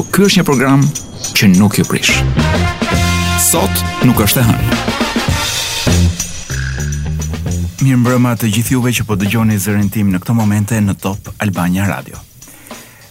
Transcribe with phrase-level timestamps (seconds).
[0.00, 0.80] Po ky është një program
[1.36, 2.14] që nuk ju prish.
[3.44, 4.76] Sot nuk është e hënë.
[7.84, 11.28] Mirë mbrëma të gjithë juve që po dëgjoni zërin tim në këto momente në Top
[11.44, 12.16] Albania Radio.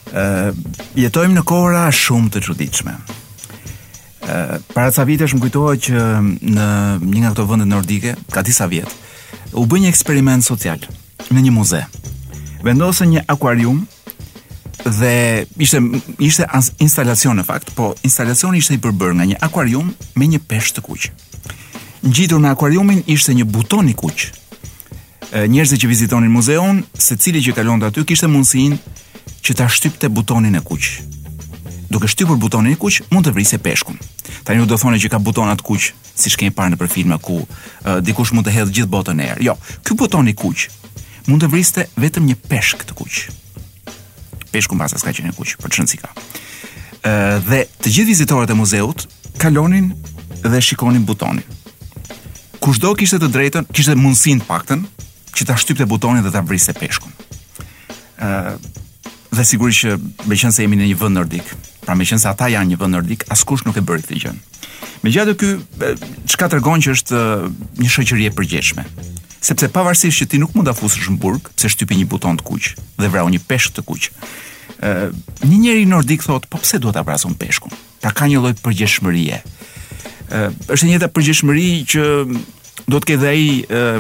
[0.10, 0.50] Uh,
[0.98, 2.96] jetojmë në kohra shumë të çuditshme.
[4.30, 6.02] Para disa vitesh më kujtohet që
[6.54, 6.66] në
[7.06, 8.90] një nga këto vende nordike, ka disa vjet,
[9.58, 10.82] u bë një eksperiment social
[11.30, 11.86] në një muze.
[12.66, 13.86] Vendosën një akuarium
[14.90, 15.78] dhe ishte
[16.20, 16.46] ishte
[16.84, 20.84] instalacion në fakt, po instalacioni ishte i përbërë nga një akvarium me një peshë të
[20.86, 21.10] kuq.
[22.10, 24.28] Ngjitur në akvariumin ishte një buton i kuq.
[25.50, 28.78] Njerëzit që vizitonin muzeun, secili që kalonte aty kishte mundësinë
[29.46, 30.90] që ta shtypte butonin e kuq.
[31.90, 33.98] Duke shtypur butonin e kuq, mund të vrisë peshkun.
[34.46, 37.42] Tani u do thonë që ka butona të kuq, siç kemi parë në filma ku
[37.44, 39.46] uh, dikush mund të hedhë gjithë botën në erë.
[39.50, 40.70] Jo, ky buton i kuq
[41.30, 43.18] mund të vriste vetëm një peshk të kuq
[44.52, 46.12] peshku mbase s'ka qenë kuq, për çrëndsi ka.
[47.06, 47.14] Ë
[47.48, 49.06] dhe të gjithë vizitorët e muzeut
[49.42, 49.92] kalonin
[50.44, 51.46] dhe shikonin butonin.
[52.64, 54.84] Kushdo kishte të drejtën, kishte mundësinë paktën
[55.38, 57.14] që ta shtypte butonin dhe ta vriste peshkun.
[58.18, 58.58] Ë
[59.38, 61.52] dhe sigurisht që meqense jemi në një vend nordik,
[61.86, 64.32] pra meqense ata janë një vend nordik, askush nuk e bëri këtë gjë.
[65.04, 65.92] Megjithatë ky
[66.34, 67.20] çka tregon që është
[67.84, 68.84] një shoqëri e përgjithshme
[69.44, 72.46] sepse pavarësisht që ti nuk mund ta fusësh në burg, pse shtypi një buton të
[72.48, 74.10] kuq dhe vrau një peshk të kuq.
[74.84, 74.94] Ë,
[75.48, 77.74] një njeri nordik thotë, po pse duhet ta vrasim peshkun?
[78.04, 79.42] Ta ka një lloj përgjeshmërie.
[80.32, 80.44] Ë,
[80.76, 82.06] është një lloj përgjeshmëri që
[82.90, 83.48] do të ketë ai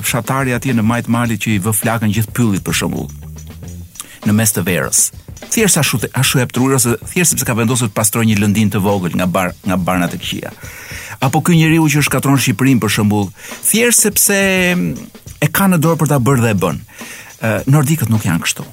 [0.03, 3.09] fshatari atje në majt mali që i vë flakën gjithë pyllit për shembull.
[4.27, 5.09] Në mes të verës.
[5.49, 8.81] Thjesht ashtu ashtu e aptrur ose thjesht sepse ka vendosur të pastrojë një lëndin të
[8.83, 10.49] vogël nga bar nga barna të këqija
[11.23, 13.25] apo ky njeriu që shkatron Shqipërinë për shembull,
[13.67, 14.35] thjesht sepse
[15.39, 16.79] e ka në dorë për ta bërë dhe e bën.
[17.71, 18.63] nordikët nuk janë kështu.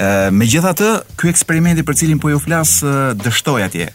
[0.00, 0.88] Ë megjithatë,
[1.20, 2.80] ky eksperimenti për cilin po ju flas
[3.20, 3.90] dështoi atje.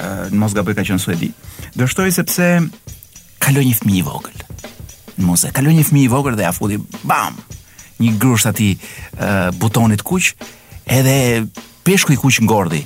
[0.00, 1.30] Ë mos gaboj ka qenë Suedi.
[1.76, 2.48] Dështoi sepse
[3.40, 4.46] kaloi një fëmijë i vogël.
[5.20, 7.36] Në muze, kaloi një fëmijë i vogël dhe ja futi bam
[8.00, 8.72] një grusht aty
[9.60, 10.32] butonit kuq,
[10.88, 11.46] edhe
[11.84, 12.82] peshku i kuq ngordi.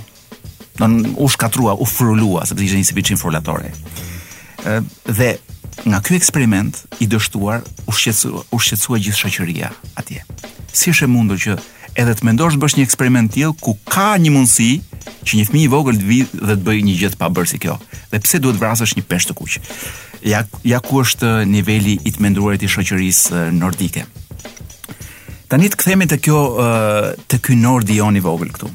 [0.75, 3.71] Don u shkatrua, u frulua, sepse ishte një sipiçim furlatore.
[4.67, 4.81] Ë
[5.15, 5.37] dhe
[5.83, 10.23] nga ky eksperiment i dështuar u shqetësua u shqetësua gjithë shoqëria atje.
[10.73, 11.57] Si është e mundur që
[11.99, 14.71] edhe të mendosh bësh një eksperiment tillë ku ka një mundësi
[15.27, 17.61] që një fëmijë i vogël të vijë dhe të bëjë një gjë të pabërë si
[17.63, 17.77] kjo?
[18.13, 19.59] Dhe pse duhet vrasësh një pesh të kuq?
[20.25, 24.07] Ja ja ku është niveli i të menduarit i shoqërisë nordike?
[25.51, 26.39] Tani të kthehemi te kjo
[27.29, 28.71] te ky Nordi i vogël këtu.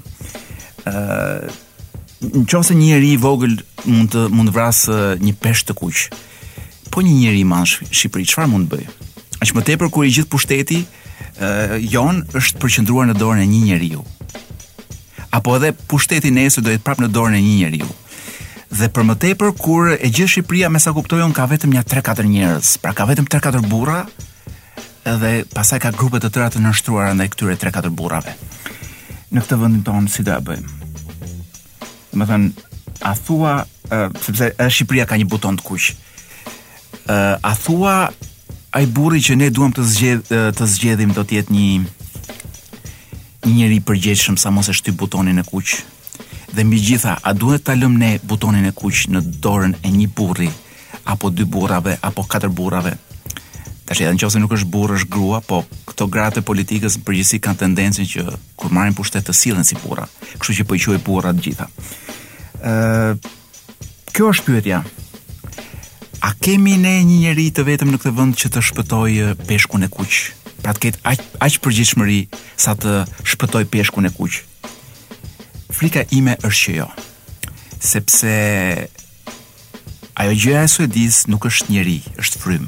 [0.86, 1.58] ë
[2.20, 3.54] Në qofë një eri i vogël
[3.88, 6.18] mund të mund vrasë një pesh të kuqë,
[6.91, 8.88] po një njeri i madh Shqipëri çfarë mund të bëj?
[9.44, 13.47] Aq më tepër kur i gjithë pushteti ë uh, jon është përqendruar në dorën e
[13.47, 14.01] një njeriu.
[15.35, 17.89] Apo edhe pushteti nesër do jetë prapë në dorën e një njeriu.
[18.79, 22.33] Dhe për më tepër kur e gjithë Shqipëria me sa kuptojon ka vetëm një 3-4
[22.33, 24.01] njerëz, pra ka vetëm 3-4 burra
[25.09, 28.35] edhe pasaj ka grupe të tëra të nështruara ndaj këtyre 3-4 burrave.
[29.31, 30.77] Në këtë vendin tonë si do ta bëjmë?
[32.11, 32.51] Do të thënë
[33.09, 35.88] a thua uh, sepse Shqipëria ka një buton të kuq
[37.09, 38.14] uh, a thua
[38.70, 41.70] ai burri që ne duam të zgjedh të zgjedhim do të jetë një
[43.50, 45.78] një njeri i përgjegjshëm sa mos e shtyp butonin e kuq.
[46.53, 50.09] Dhe mbi gjitha, a duhet ta lëmë ne butonin e kuq në dorën e një
[50.18, 50.50] burri
[51.09, 52.94] apo dy burrave apo katër burrave?
[53.88, 57.40] Tash edhe nëse nuk është burrë, është grua, po këto gratë e politikës në përgjithësi
[57.42, 58.25] kanë tendencën që
[58.60, 60.06] kur marrin pushtet të sillen si burra.
[60.38, 61.69] Kështu që po i quaj burra të gjitha.
[62.62, 63.28] Ë uh,
[64.10, 64.78] Kjo është pyetja.
[66.19, 69.12] A kemi ne një njeri të vetëm në këtë vend që të shpëtoj
[69.48, 70.16] peshkun e kuq?
[70.60, 72.19] Pra të ketë aq aq shmëri
[72.60, 74.39] sa të shpëtoj peshkun e kuq.
[75.71, 76.88] Frika ime është që jo.
[77.80, 78.33] Sepse
[80.19, 82.68] ajo gjëja e Suedis nuk është njeri, është frym.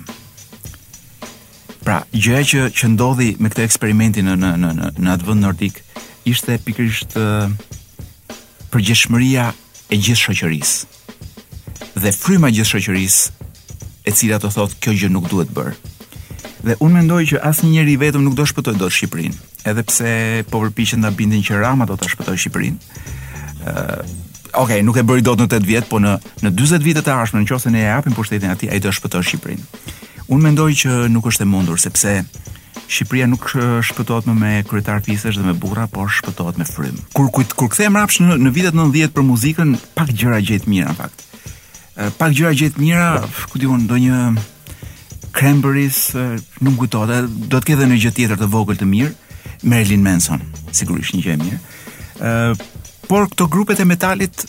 [1.84, 5.84] Pra, gjëja që që ndodhi me këtë eksperimentin në në në në atë vend nordik
[6.24, 7.20] ishte pikërisht
[8.72, 9.50] përgjithshmëria
[9.92, 10.98] e gjithë shoqërisë.
[12.02, 13.40] Dhe fryma e gjithë shoqërisë
[14.06, 15.76] e cila të thotë kjo gjë nuk duhet bër.
[16.66, 19.38] Dhe unë mendoj që asnjë njeri vetëm nuk do shpëtoj dot Shqipërinë,
[19.70, 20.12] edhe pse
[20.52, 23.66] po përpiqen ta bindin që Rama do ta shpëtoj Shqipërinë.
[23.66, 24.14] Ëh,
[24.62, 26.16] okay, nuk e bëri dot në 8 vjet, po në
[26.46, 29.98] në 40 vite të ardhshme, nëse ne e japim pushtetin atij, ai do shpëtoj Shqipërinë.
[30.32, 32.14] Unë mendoj që nuk është e mundur sepse
[32.92, 33.50] Shqipëria nuk
[33.90, 37.02] shpëtohet më me kryetar fisesh dhe me burra, por shpëtohet me frym.
[37.16, 40.98] Kur kur kthehem rapsh në, në vitet 90 për muzikën, pak gjëra gjejt mira në
[41.00, 41.22] fakt.
[41.22, 41.31] Ëh,
[42.00, 43.22] Eh, pak gjëra gjithë mira,
[43.52, 44.20] ku di unë, do një
[45.36, 48.88] cranberries, eh, nuk kujtohet, eh, do të ketë edhe një gjë tjetër të vogël të
[48.88, 49.12] mirë,
[49.68, 50.40] Marilyn Manson,
[50.72, 51.60] sigurisht një gjë e mirë.
[52.22, 52.62] Ëh,
[53.10, 54.46] por këto grupet e metalit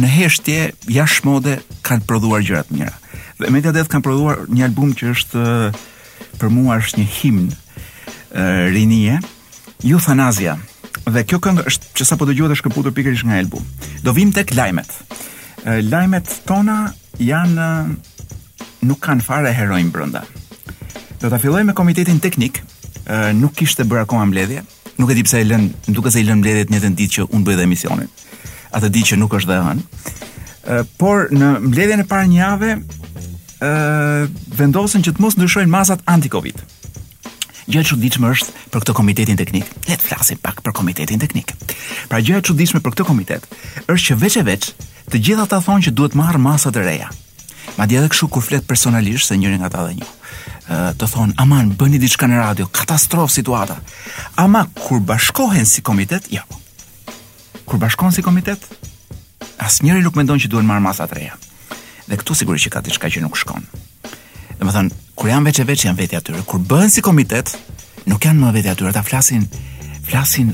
[0.00, 2.94] në heshtje jashtë mode kanë prodhuar gjëra të mira.
[3.38, 5.42] Dhe Media Death kanë prodhuar një album që është
[6.40, 7.46] për mua është një himn
[8.72, 9.20] rinie,
[9.84, 10.56] Euthanasia.
[11.06, 13.62] Dhe kjo këngë është që sa po dëgjohet është këputur pikërisht nga album.
[14.02, 14.88] Do vim tek lajmet.
[15.66, 17.66] Lajmet tona janë
[18.86, 20.22] nuk kanë fare heroin brenda.
[21.18, 22.60] Do ta filloj me komitetin teknik,
[23.34, 24.62] nuk kishte bërë akoma mbledhje.
[24.96, 27.44] Nuk e di pse e lën, duke se i lën mbledhjet njëtën ditë që unë
[27.48, 28.08] bëj dhe emisionin.
[28.76, 29.82] Atë ditë që nuk është dhe hën.
[31.02, 32.72] Por në mbledhjen e parë një javë,
[34.56, 36.62] vendosen që të mos ndryshojnë masat anti-covid.
[37.66, 39.66] Gjë e çuditshme është për këtë komitetin teknik.
[39.90, 41.50] Le të flasim pak për komitetin teknik.
[42.08, 43.50] Pra gjë e çuditshme për këtë komitet
[43.90, 44.72] është që veç e veç
[45.06, 47.08] Të gjithë ata thonë që duhet marr masa të reja.
[47.76, 50.08] Madje edhe kështu kur flet personalisht se njëri nga ata dhe një.
[50.66, 53.76] Ë të thonë aman bëni diçka në radio, katastrof situata.
[54.42, 56.42] Ama kur bashkohen si komitet, jo.
[57.68, 58.66] Kur bashkohen si komitet,
[59.62, 61.38] asnjëri nuk mendon që duhet marr masa të reja.
[62.10, 63.62] Dhe këtu sigurisht që ka diçka që nuk shkon.
[64.58, 67.54] Domethënë, kur janë veç e veç janë veti atyre, kur bëhen si komitet,
[68.10, 69.46] nuk janë më veti atyre, ata flasin
[70.06, 70.50] flasin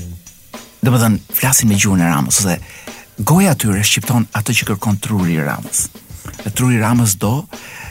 [0.82, 2.54] domethënë flasin me gjuhën e Ramës ose
[3.20, 5.86] goja atyre shqipton atë që kërkon truri i Ramës.
[6.46, 7.32] E truri i Ramës do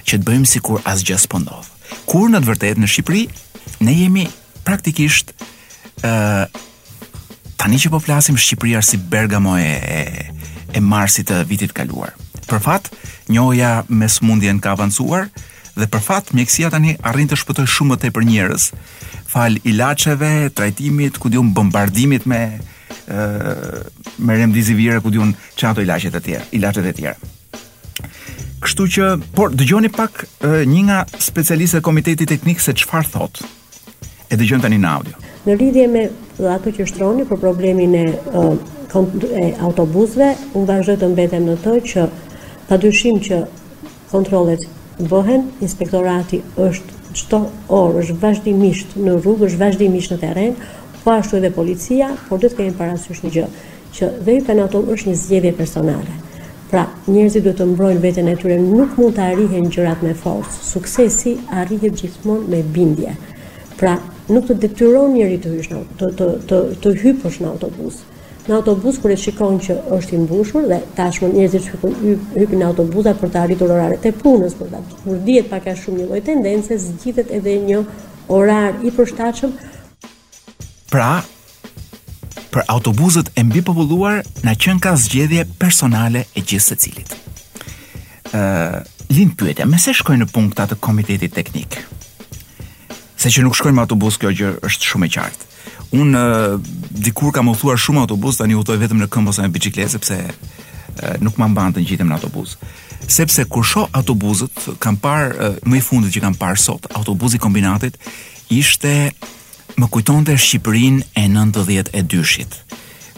[0.07, 1.69] që të bëjmë sikur asgjë s'po ndodh.
[2.09, 3.21] Kur në të vërtetë në Shqipëri
[3.85, 4.25] ne jemi
[4.65, 5.33] praktikisht
[6.01, 6.59] ë uh,
[7.59, 10.25] tani që po flasim Shqipëria si Bergamo e e,
[10.73, 12.15] e Marsit të vitit kaluar.
[12.49, 12.89] Për fat,
[13.31, 15.29] njoja me smundjen ka avancuar
[15.77, 18.63] dhe për fat mjekësia tani arrin të shpëtoj shumë më tepër njerëz.
[19.31, 22.41] Fal ilaçeve, trajtimit, ku diun bombardimit me
[24.19, 27.15] me remdesivir ku diun çato ilaçet e tjera, ilaçet e tjera.
[28.61, 33.47] Kështu që, por dëgjoni pak e, një nga specialistët e komitetit teknik se çfarë thotë.
[34.31, 35.15] E dëgjojmë tani në audio.
[35.47, 36.03] Në lidhje me
[36.37, 41.73] dhe ato që shtroni për problemin e, e autobusve, unë vazhdoj të mbetem në të
[41.89, 42.05] që
[42.69, 43.41] pa dyshim që
[44.13, 44.67] kontrolet
[45.01, 47.41] bëhen, inspektorati është qëto
[47.75, 50.53] orë, është vazhdimisht në rrugë, është vazhdimisht në terren,
[51.03, 53.45] po ashtu edhe policia, por të kemi parasysh një gjë,
[53.95, 56.17] që dhe i penatom është një zgjedhje personale.
[56.71, 60.53] Pra, njerëzit duhet të mbrojnë veten e tyre, nuk mund të arrihen gjërat me forcë.
[60.67, 61.33] Suksesi
[61.63, 63.15] arrihet gjithmonë me bindje.
[63.81, 63.97] Pra,
[64.31, 66.11] nuk të detyron njëri të hysh në të
[66.47, 67.99] të të hypësh në autobus.
[68.45, 72.71] Në autobus kur e shikon që është i mbushur dhe tashmë njerëzit hypin hypën në
[72.71, 74.79] autobusa për të arritur oraret e punës, për ta.
[75.03, 77.83] Kur pak a shumë një lloj tendence, zgjidhet edhe një
[78.33, 79.53] orar i përshtatshëm
[80.91, 81.21] Pra,
[82.51, 87.13] për autobuzët e mbi populluar na qen ka zgjedhje personale e gjithë secilit.
[88.35, 88.75] Ë, uh,
[89.11, 91.77] lind pyetja, me se shkojnë në punë të komitetit teknik.
[93.15, 95.49] Se që nuk shkojnë me autobus, kjo gjë është shumë e qartë.
[95.95, 96.59] Un uh,
[97.07, 100.31] dikur kam udhëtuar shumë autobus, tani udhëtoj vetëm në këmbë ose me biçikletë sepse uh,
[101.23, 102.57] nuk më mban të ngjitem në autobus.
[103.07, 107.39] Sepse kur shoh autobusët, kam parë uh, më i fundit që kam parë sot, autobusi
[107.43, 107.95] kombinatit
[108.51, 108.97] ishte
[109.79, 112.53] më kujton të Shqipërin e nëndëdhjet e dyshit,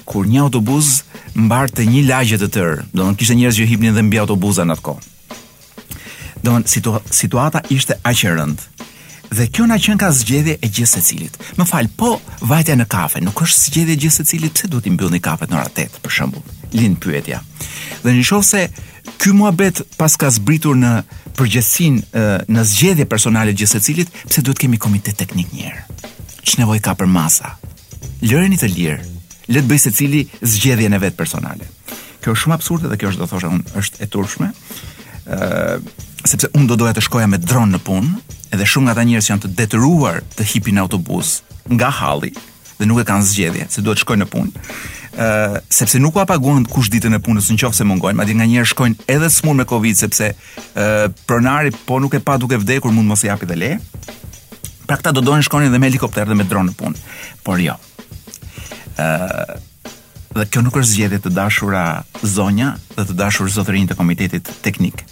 [0.06, 1.02] kur një autobuz
[1.46, 4.66] mbar të një lagjet të tërë, do në kishtë njërës që hipnin dhe mbi autobuza
[4.68, 4.96] në të ko.
[6.44, 8.60] Do në situa situata ishte aqerënd,
[9.34, 11.38] dhe kjo na qenë ka zgjedhje e gjithë se cilit.
[11.58, 12.12] Më falë, po
[12.46, 15.24] vajtja në kafe, nuk është zgjedhje e gjithë se cilit, pëse du t'i mbyllë një
[15.26, 16.44] kafe në ratet, për shëmbu,
[16.78, 17.42] linë pyetja.
[18.04, 18.66] Dhe në shohë se
[19.24, 20.94] ky mua bet pas ka zbritur në
[21.40, 22.02] përgjithsin
[22.54, 26.12] në zgjedhje personale gjithë se cilit, pëse du t'kemi komitet teknik njerë
[26.48, 27.54] që nevoj ka për masa.
[28.24, 29.00] Lëreni të lirë,
[29.50, 31.68] letë të bëj secili zgjedhjen e vet personale.
[32.24, 34.50] Kjo është shumë absurde dhe kjo është do thoshë unë është e turshme.
[35.24, 35.78] ë uh,
[36.28, 38.12] sepse unë do doja të shkoja me dron në punë,
[38.56, 41.30] edhe shumë nga ata njerëz janë të detyruar të hipin në autobus
[41.72, 42.32] nga halli
[42.80, 44.52] dhe nuk e kanë zgjedhje se duhet të shkojnë në punë.
[45.14, 48.72] ë uh, sepse nuk u paguan kush ditën e punës nëse mungojnë, madje nga njerëz
[48.72, 53.08] shkojnë edhe smur me covid sepse uh, pronari po nuk e pa duke vdekur mund
[53.08, 53.80] mos i japi dhe leje.
[54.88, 57.02] Pra këta do dojnë shkonin dhe me helikopter dhe me dronë në punë.
[57.46, 57.78] Por jo.
[59.00, 59.08] E,
[60.36, 61.84] dhe kjo nuk është zgjedhje të dashura
[62.36, 65.06] zonja dhe të dashur zotërin të komitetit teknik.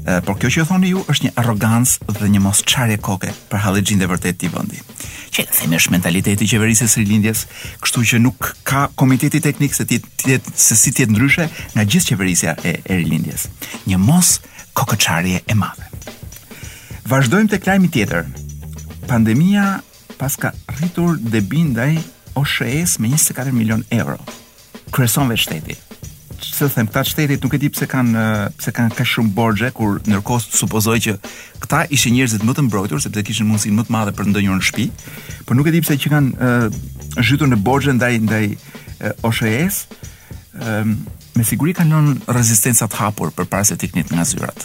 [0.00, 3.30] E, por kjo që jo thoni ju është një arrogancë dhe një mos çarje koke
[3.52, 4.82] për hallexhin e vërtet të vëndi.
[5.30, 7.44] Që e themi është mentaliteti i qeverisës së lindjes,
[7.84, 10.00] kështu që nuk ka komiteti teknik se ti
[10.58, 13.46] se si ti ndryshe nga gjithë qeverisja e Erilindjes.
[13.86, 14.40] Një mos
[14.76, 15.86] kokëçarje e madhe.
[17.10, 18.26] Vazdojmë te klajmi tjetër,
[19.10, 19.82] pandemia
[20.22, 21.98] pas ka rritur debin ndaj
[22.38, 22.70] oshe
[23.02, 24.20] me 24 milion euro.
[24.94, 25.74] Kreson vetë shteti.
[26.40, 28.22] Çse them, këta shtetit nuk e di pse kanë
[28.60, 31.14] pse kanë ka shumë borxhe kur ndërkohë supozoj që
[31.64, 34.56] këta ishin njerëzit më të mbrojtur sepse kishin mundësinë më të madhe për të ndonjë
[34.60, 34.86] në shtëpi,
[35.46, 36.76] por nuk e di pse që kanë uh,
[37.26, 39.66] zhytur në borxhe ndaj ndaj uh, oshe
[40.60, 40.90] Um,
[41.38, 44.64] me siguri kanë nënë rezistenca të hapur përpara se të iknit nga zyrat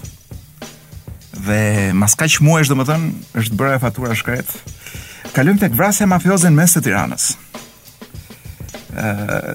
[1.47, 3.05] dhe mas kaq muajsh domethën
[3.41, 4.49] është bërë fatura shkret.
[5.35, 7.25] Kalojmë tek vrasja mafioze në mes të Tiranës.
[8.95, 9.49] Ë uh,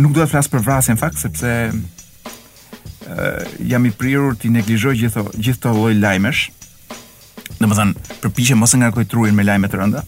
[0.00, 5.26] nuk duhet flas për vrasjen fakt sepse ë uh, jam i prirur ti neglizhoj gjithë
[5.38, 6.46] gjithë këto lloj lajmesh.
[7.60, 7.92] Domethën
[8.24, 10.04] përpiqem mos e ngarkoj trurin me lajme të rënda.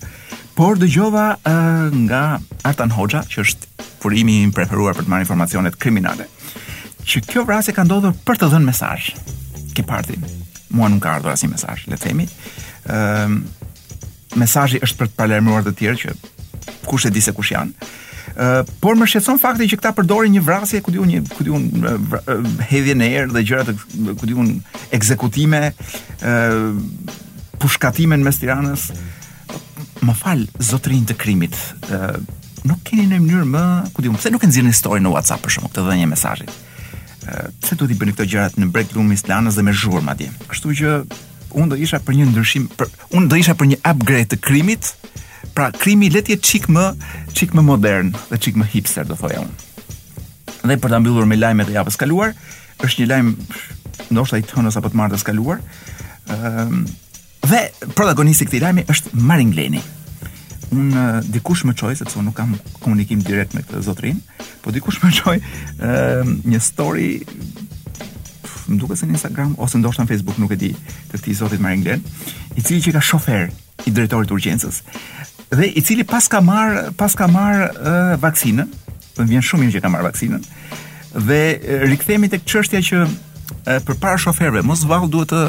[0.54, 2.24] Por dëgjova uh, nga
[2.68, 6.26] Artan Hoxha, që është furimi im preferuar për të marrë informacionet kriminale,
[7.04, 9.10] që kjo vrasje ka ndodhur për të dhënë mesazh
[9.74, 10.22] ke partin
[10.74, 12.26] mua nuk ka ardhur asnjë mesazh, le të themi.
[12.94, 16.14] Ëm uh, mesazhi është për të palermuar të tjerë që
[16.88, 17.88] kush e di se kush janë.
[18.34, 21.46] Ëm uh, por më shqetëson fakti që këta përdorin një vrasje, ku diun një ku
[21.46, 21.68] diun
[22.70, 23.76] hedhjen e erë dhe gjëra të
[24.18, 24.54] ku diun
[24.98, 25.62] ekzekutime,
[26.20, 28.88] ëm uh, pushkatimen mes Tiranës.
[30.04, 31.56] Më fal, zotrinë të krimit.
[31.86, 33.62] Ëm uh, nuk keni në mënyrë më,
[33.94, 36.54] ku diun, pse nuk e nxjerrni story në WhatsApp për shkak të dhënje mesazhit?
[37.60, 40.30] pse duhet i bëni këto gjërat në break room Islanës dhe me zhurmë madje.
[40.50, 40.94] Kështu që
[41.60, 44.90] unë do isha për një ndryshim, për, unë do isha për një upgrade të krimit,
[45.56, 46.84] pra krimi le të jetë çik më
[47.36, 49.54] çik më modern dhe çik më hipster do thoja unë.
[50.68, 52.34] Dhe për ta mbyllur me lajmet e javës kaluar,
[52.84, 53.32] është një lajm
[54.14, 55.60] ndoshta i thënës apo të martës kaluar.
[56.34, 56.84] Ëm um,
[57.44, 57.60] dhe
[57.94, 59.82] protagonisti i këtij lajmi është Maringleni
[60.72, 60.92] un
[61.30, 64.20] dikush më çoi sepse un nuk kam komunikim direkt me këtë zotrin,
[64.62, 65.36] po dikush më çoi
[65.82, 67.10] ehm, një story
[68.66, 70.70] më duket se në Instagram ose ndoshta në Facebook, nuk e di,
[71.10, 72.08] të këtij zotit me anglisht,
[72.56, 73.50] i cili që ka shofer
[73.86, 74.80] i drejtorit urgjencës
[75.54, 77.68] dhe i cili pas ka marr pas ka marr
[78.22, 78.70] vaksinën,
[79.14, 80.40] po vjen shumë mirë që ka marr vaksinën.
[81.28, 81.40] Dhe
[81.86, 83.02] rikthehemi tek çështja që
[83.86, 85.44] përpara shoferëve, mos vallë duhet të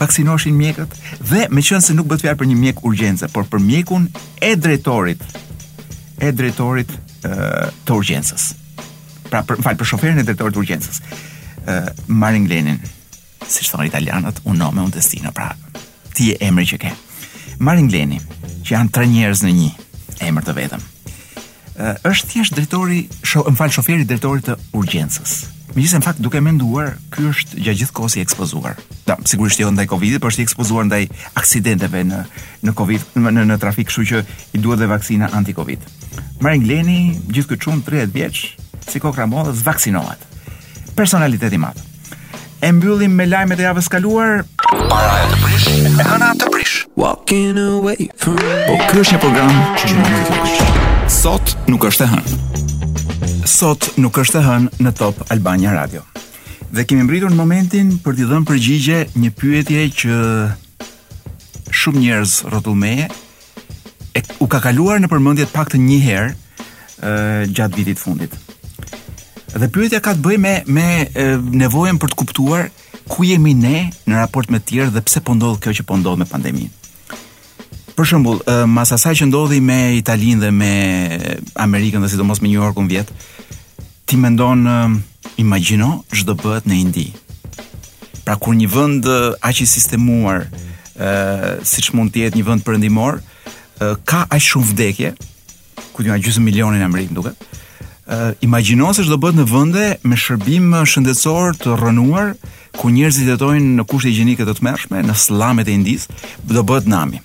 [0.00, 0.94] vaksinoshin mjekët
[1.30, 4.06] dhe me qënë se nuk bëtë fjarë për një mjek urgjense, por për mjekun
[4.42, 5.24] e drejtorit,
[6.22, 6.98] e drejtorit e,
[7.88, 8.46] të urgjensës.
[9.28, 11.02] Pra, për, falë, për shoferin e drejtorit të urgjensës.
[12.08, 12.78] Marin Glenin,
[13.44, 15.50] si thonë italianët, unë nome, unë destino, pra,
[16.16, 16.94] ti e emri që ke.
[17.60, 18.22] Marin Glenin,
[18.64, 19.74] që janë tre njerëz në një,
[20.30, 20.86] emër të vetëm.
[20.86, 25.38] E, është thjesht drejtori, shof, më falë, shoferi drejtorit të urgjensës,
[25.78, 28.80] Më gjithë në fakt duke menduar, ky është gjë gjithë i ekspozuar.
[29.06, 31.04] Da, sigurisht jo ndaj Covidit, por është i ekspozuar ndaj
[31.38, 32.16] aksidenteve në
[32.66, 34.22] në Covid, në në, në trafik, kështu që
[34.58, 35.84] i duhet dhe vaksina anti-Covid.
[36.42, 36.98] Marin Gleni,
[37.30, 38.40] gjithë këtë çum 30 vjeç,
[38.90, 40.18] si kokra modhe zvaksinohet.
[40.98, 41.78] Personalitet i madh.
[42.58, 44.42] E mbyllim me lajmet e javës kaluar.
[44.66, 46.74] të prish, të prish.
[46.98, 48.34] Walking away from...
[48.66, 52.76] Po kërë është një program që nuk në Sot nuk është e hënë
[53.48, 56.02] sot nuk është të hënë në Top Albania Radio.
[56.74, 60.18] Dhe kemi mbritur në momentin për t'i dhënë përgjigje një pyetje që
[61.80, 63.06] shumë njerëz rrotullmeje
[64.18, 68.34] e u ka kaluar në përmendje të paktën një herë gjatë vitit fundit.
[69.58, 70.88] Dhe pyetja ka të bëjë me me
[71.64, 72.68] nevojën për të kuptuar
[73.08, 75.96] ku jemi ne në raport me të tjerë dhe pse po ndodh kjo që po
[76.02, 76.74] ndodh me pandeminë.
[77.98, 78.36] Për shembull,
[78.70, 80.72] mas asaj që ndodhi me Italinë dhe me
[81.58, 83.08] Amerikën dhe sidomos me New Yorkun vjet,
[84.08, 84.90] ti mendon uh,
[85.42, 87.06] imagjino çdo bëhet në Indi.
[88.24, 90.46] Pra kur një vend uh, aq i sistemuar,
[90.96, 95.10] ë uh, siç mund të jetë një vend perëndimor, uh, ka aq shumë vdekje,
[95.94, 97.44] ku janë gjysmë milionin në Amerikë duket.
[98.08, 102.32] ë uh, imagjino se çdo bëhet në vende me shërbim shëndetësor të rënuar,
[102.80, 106.08] ku njerëzit jetojnë në kushte higjienike të tmerrshme, në slamet e Indis,
[106.48, 107.20] do bëhet nami.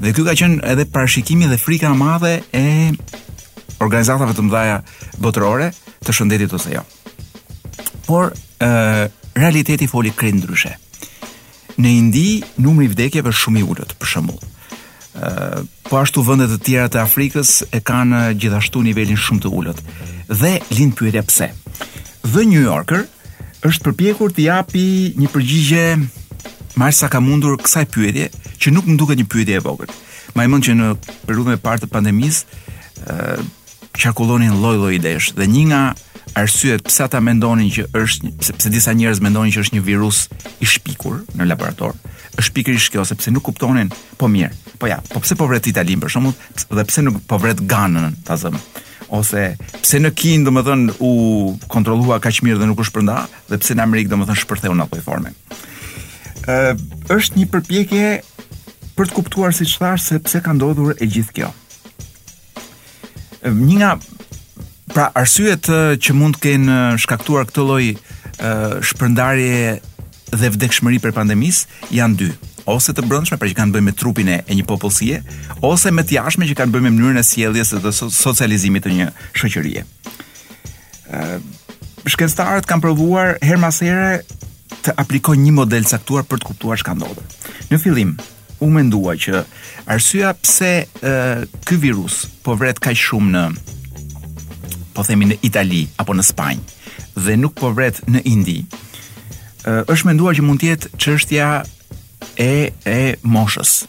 [0.00, 2.64] Dhe ky ka qenë edhe parashikimi dhe frika e madhe e
[3.82, 4.80] organizatave të mëdhaja
[5.22, 5.70] botërore
[6.04, 6.82] të shëndetit ose jo.
[8.06, 9.04] Por ë uh,
[9.34, 10.74] realiteti foli krejt ndryshe.
[11.80, 12.26] Në Indi
[12.62, 14.50] numri i vdekjeve është shumë i ulët për shembull.
[15.14, 19.50] ë uh, po ashtu vende të tjera të Afrikës e kanë gjithashtu nivelin shumë të
[19.58, 19.78] ulët.
[20.28, 21.50] Dhe lind pyetja pse?
[22.34, 23.04] The New Yorker
[23.68, 24.84] është përpjekur të japi
[25.18, 25.84] një përgjigje
[26.80, 28.26] marrë sa ka mundur kësaj pyetje
[28.60, 29.92] që nuk më duket një pyetje e vogël.
[30.34, 30.88] Ma i mund që në
[31.28, 32.60] periudhën e parë të pandemisë,
[33.98, 35.82] çakullonin lloj-lloj idesh dhe një nga
[36.40, 40.24] arsyet pse ata mendonin që është një, pse disa njerëz mendonin që është një virus
[40.60, 41.94] i shpikur në laborator,
[42.40, 44.52] është pikërisht kjo sepse nuk kuptonin po mirë.
[44.80, 48.16] Po ja, po pse po vret Itali për shkakun dhe pse nuk po vret Ganën
[48.26, 48.58] ta zëm.
[49.14, 49.46] Ose
[49.84, 51.12] pse në Kin domethën u
[51.70, 53.20] kontrollua kaq mirë dhe nuk u shpërnda
[53.52, 55.34] dhe pse në Amerik domethën shpërtheu në atë formë.
[57.10, 58.20] është një përpjekje
[58.96, 61.48] për të kuptuar siç thash se pse ka ndodhur e gjithë kjo
[63.50, 63.92] një nga
[64.94, 65.68] pra arsyet
[66.00, 67.84] që mund të kenë shkaktuar këtë lloj
[68.88, 69.78] shpërndarje
[70.34, 72.30] dhe vdekshmëri për pandemis janë dy
[72.70, 75.20] ose të brendshme për që kanë bërë me trupin e një popullsie
[75.64, 79.08] ose me të jashtme që kanë bërë me mënyrën e sjelljes së socializimit të një
[79.36, 79.82] shoqërie.
[81.12, 81.34] Ëh,
[82.08, 84.22] shkencëtarët kanë provuar herë pas here
[84.84, 87.20] të aplikojnë një model caktuar për të kuptuar çka ndodh.
[87.70, 88.16] Në fillim,
[88.62, 89.40] u mendua që
[89.90, 90.72] arsyeja pse
[91.66, 93.44] ky virus po vret kaq shumë në
[94.94, 98.56] po themi në Itali apo në Spanjë dhe nuk po vret në Indi.
[99.70, 101.48] Ë është menduar që mund të jetë çështja
[102.42, 102.50] e
[102.90, 103.84] e moshës.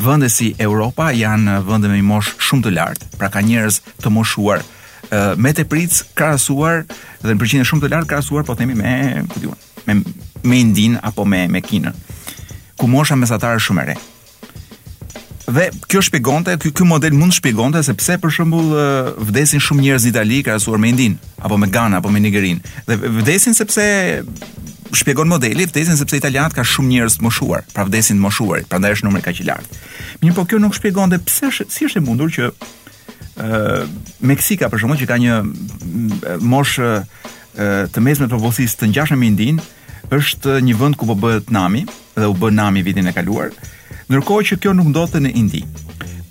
[0.00, 4.64] Vende si Europa janë vende me moshë shumë të lartë, pra ka njerëz të moshuar
[5.38, 6.80] me tepric krahasuar
[7.22, 8.94] dhe në përgjithësi shumë të lartë krahasuar po themi me,
[9.30, 9.54] ku diun,
[9.86, 10.00] me
[10.46, 11.94] me Indin apo me me Kinën
[12.76, 13.96] ku mosha mesatarë shumë e re.
[15.46, 18.72] Dhe kjo shpjegonte, ky ky model mund shpjegonte se pse për shembull
[19.28, 22.58] vdesin shumë njerëz në Itali krahasuar me Indin apo me Ghana apo me Nigerin.
[22.88, 23.86] Dhe vdesin sepse
[24.96, 28.98] shpjegon modeli, vdesin sepse italianët kanë shumë njerëz të moshuar, pra vdesin të moshuar, prandaj
[28.98, 29.80] është numri kaq i lartë.
[30.22, 33.88] Mirë, po kjo nuk shpjegonte pse si është e mundur që ë uh,
[34.26, 35.40] Meksika për shembull që ka një
[36.42, 37.02] mosh uh,
[37.56, 39.60] të mesme të popullsisë të ngjashme me Indin,
[40.12, 41.84] është një vend ku po bëhet nami
[42.14, 43.50] dhe u bën nami vitin e kaluar,
[44.10, 45.62] ndërkohë që kjo nuk ndodhte në Indi.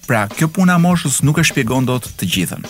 [0.05, 2.65] Pra, kjo puna moshës nuk e shpjegon dot të gjithën.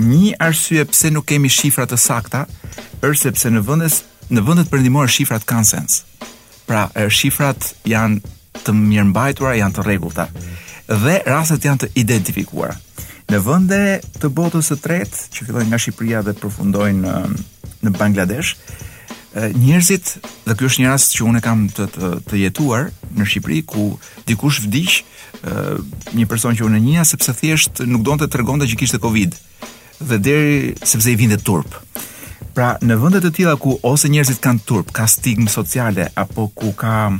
[0.00, 2.44] një arsye pse nuk kemi shifra të sakta
[3.04, 6.02] është sepse në vendes në vendet perëndimore shifrat kanë sens.
[6.68, 8.20] Pra, shifrat janë
[8.62, 10.28] të mirëmbajtura, janë të rregullta
[10.90, 12.76] dhe rastet janë të identifikuara.
[13.30, 13.76] Në vende
[14.18, 17.44] të botës së tretë, që fillojnë nga Shqipëria dhe përfundojnë në,
[17.86, 18.56] në Bangladesh,
[19.54, 20.16] njerëzit,
[20.48, 22.88] dhe ky është një rast që unë kam të, të, të jetuar
[23.20, 23.84] në Shqipëri ku
[24.26, 24.96] dikush vdiq,
[26.16, 29.38] një person që unë njeha sepse thjesht nuk donte të tregonte që kishte Covid
[30.08, 31.70] dhe deri sepse i vinte turp.
[32.56, 36.74] Pra në vende të tilla ku ose njerëzit kanë turp, ka stigmë sociale apo ku
[36.82, 37.12] ka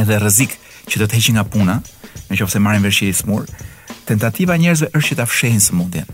[0.00, 0.56] edhe rrezik
[0.88, 1.82] që të të heqin nga puna,
[2.30, 3.44] nëse marrin veshje i smur,
[4.10, 6.08] tentativa njerëzve është që ta fshehin sëmundjen.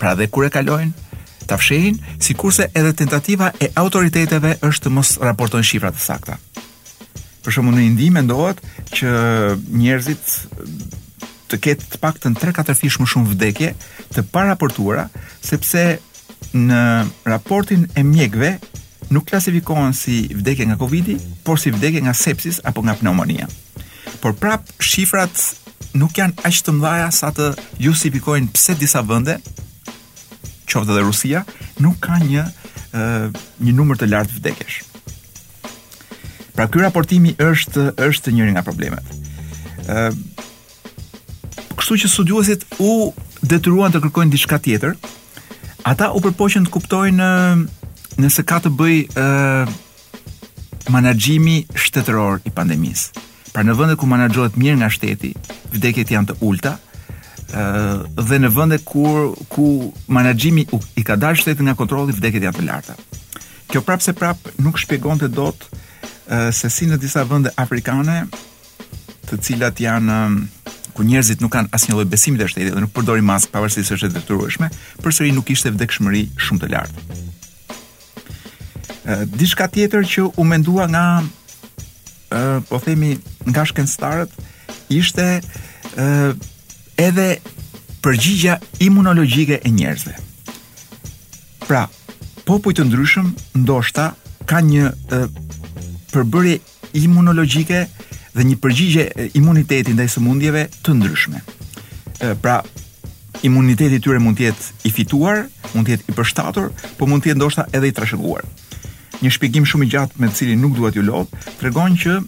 [0.00, 0.92] Pra dhe kur e kalojnë,
[1.48, 6.36] ta fshehin, sikurse edhe tentativa e autoriteteve është të mos raportojnë shifrat të sakta.
[7.40, 8.60] Për shembull në Indi mendohet
[8.92, 9.14] që
[9.80, 10.34] njerëzit
[11.50, 13.70] të ketë të paktën 3-4 fish më shumë vdekje
[14.14, 15.06] të paraportuara
[15.42, 15.86] sepse
[16.52, 16.82] në
[17.26, 18.52] raportin e mjekve
[19.10, 23.48] nuk klasifikohen si vdekje nga Covidi, por si vdekje nga sepsis apo nga pneumonia.
[24.20, 25.32] Por prap shifrat
[25.98, 27.50] nuk janë aq të mëdha sa të
[27.84, 29.38] justifikojnë pse disa vende,
[30.70, 31.44] qoftë edhe Rusia,
[31.82, 32.44] nuk ka një
[33.64, 34.78] një numër të lartë vdekjesh.
[36.56, 39.04] Pra ky raportimi është është njëri nga problemet.
[39.86, 40.14] ë
[41.80, 43.14] Kështu që studiuesit u
[43.50, 44.98] detyruan të kërkojnë diçka tjetër.
[45.90, 47.28] Ata u përpoqën të kuptojnë
[48.20, 53.29] nëse ka të bëjë ë manaxhimi shtetëror i pandemisë.
[53.52, 55.32] Pra në vende ku menaxhohet mirë nga shteti,
[55.74, 56.76] vdekjet janë të ulta,
[57.50, 59.02] ë dhe në vende ku
[59.50, 59.64] ku
[60.14, 60.66] menaxhimi
[61.00, 62.94] i ka dalë shteti nga kontrolli, vdekjet janë të larta.
[63.70, 65.66] Kjo prapse prap nuk shpjegonte dot
[66.30, 68.20] ë se si në disa vende afrikane,
[69.26, 70.20] të cilat janë
[70.94, 73.98] ku njerëzit nuk kanë asnjë lloj besimi te shteti dhe nuk përdorin maskë pavarësisht se
[73.98, 74.70] është e detyrueshme,
[75.04, 77.04] përsëri nuk ishte vdekshmëri shumë të lartë.
[79.10, 81.04] Ë diçka tjetër që u mendua nga
[82.70, 83.18] po themi
[83.50, 84.30] nga shkencëtarët
[84.94, 86.30] ishte uh,
[86.96, 87.28] edhe
[88.02, 88.54] përgjigja
[88.86, 90.14] imunologjike e njerëzve.
[91.66, 91.84] Pra,
[92.48, 93.32] popujt të ndryshëm
[93.66, 94.06] ndoshta
[94.48, 95.26] kanë një uh,
[96.14, 96.56] përbërje
[97.02, 97.84] imunologjike
[98.34, 99.04] dhe një përgjigje
[99.38, 101.42] imuniteti ndaj sëmundjeve të ndryshme.
[101.42, 102.62] Uh, pra,
[103.46, 107.32] imuniteti tyre mund të jetë i fituar, mund të jetë i përshtatur, por mund të
[107.32, 108.44] jetë ndoshta edhe i trashëguar
[109.24, 112.18] një shpjegim shumë i gjatë me të cilin nuk dua t'ju lodh, tregon që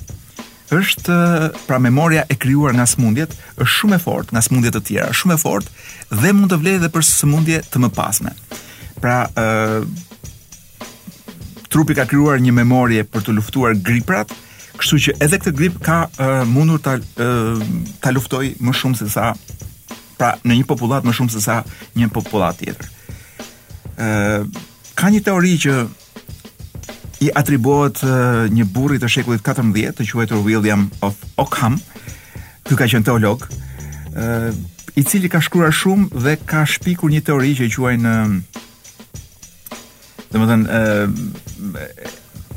[0.77, 1.19] është
[1.65, 5.39] pra memoria e krijuar nga sëmundjet është shumë e fortë nga sëmundjet e tjera, shumë
[5.39, 8.35] e fortë dhe mund të vlejë edhe për sëmundje të mëpasme.
[9.01, 9.17] Pra
[11.73, 14.29] trupi ka krijuar një memorie për të luftuar griprat,
[14.81, 16.03] kështu që edhe këtë grip ka
[16.53, 19.33] mundur ta ta luftoj më shumë se sa
[20.19, 21.61] pra në një popullat më shumë se sa
[21.97, 22.91] një popullat tjetër.
[23.99, 24.47] Ë
[24.99, 25.75] ka një teori që
[27.23, 28.01] i atribuohet
[28.55, 31.79] një burri të shekullit 14 të quajtur William of Ockham,
[32.67, 33.47] ky ka qenë teolog,
[34.19, 34.53] ë
[34.99, 38.15] i cili ka shkruar shumë dhe ka shpikur një teori që quajnë
[40.33, 40.79] dhe më dhenë...
[40.79, 41.85] e,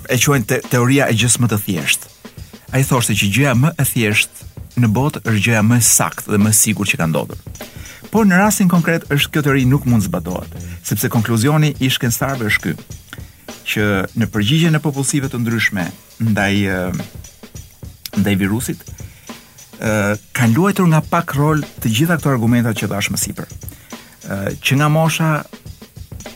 [0.09, 2.09] e quajnë te, teoria e gjithë më të thjeshtë.
[2.71, 6.39] A i thoshtë që gjëja më e thjeshtë në botë është gjëja më saktë dhe
[6.41, 7.39] më sigurt që ka ndodhur.
[8.11, 10.53] Por në rastin konkret është kjo të ri nuk mund zbatohet,
[10.83, 12.97] sepse konkluzioni i shkencëtarëve është ky,
[13.71, 13.85] që
[14.19, 15.85] në përgjigjen e popullsive të ndryshme
[16.25, 16.55] ndaj
[18.19, 18.81] ndaj virusit,
[19.79, 19.91] ë
[20.37, 23.47] kanë luajtur nga pak rol të gjitha këto argumentat që dash më sipër.
[24.31, 25.29] ë që nga mosha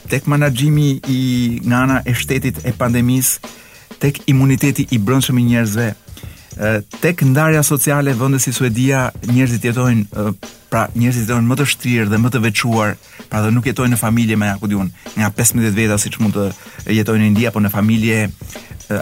[0.10, 1.20] tek menaxhimi i
[1.66, 3.40] nga ana e shtetit e pandemisë
[4.00, 5.88] tek imuniteti i brendshëm i njerëzve,
[7.02, 10.30] tek ndarja sociale vende si Suedia njerëzit jetojnë
[10.72, 12.96] pra njerëzit jetojnë më të shtrirë dhe më të veçuar,
[13.30, 14.88] pra dhe nuk jetojnë në familje me ku diun,
[15.20, 16.38] nga 15 veta siç mund
[16.88, 18.22] të jetojnë në Indi apo në familje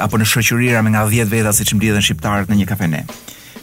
[0.02, 3.04] apo në shoqëria me nga 10 veta siç mbledhen shqiptarët në një kafene.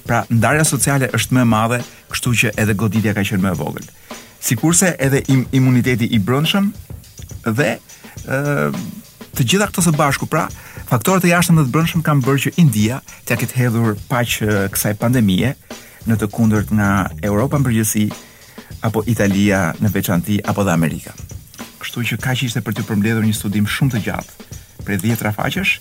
[0.06, 3.58] Pra ndarja sociale është më e madhe, kështu që edhe goditja ka qenë më e
[3.58, 3.86] vogël.
[4.40, 6.70] Sikurse edhe im imuniteti i brendshëm
[7.56, 7.78] dhe
[8.28, 8.40] ë
[9.30, 10.48] të gjitha këto së bashku, pra,
[10.90, 12.96] Faktorët e jashtëm dhe të brendshëm kanë bërë që India
[13.28, 14.32] të ketë hedhur paq
[14.74, 15.52] kësaj pandemie
[16.10, 16.88] në të kundërt nga
[17.28, 21.14] Europa në përgjithësi apo Italia në veçanti apo dhe Amerika.
[21.78, 24.48] Kështu që kaq ishte për të përmbledhur një studim shumë të gjatë,
[24.88, 25.78] prej 10 rafaqesh.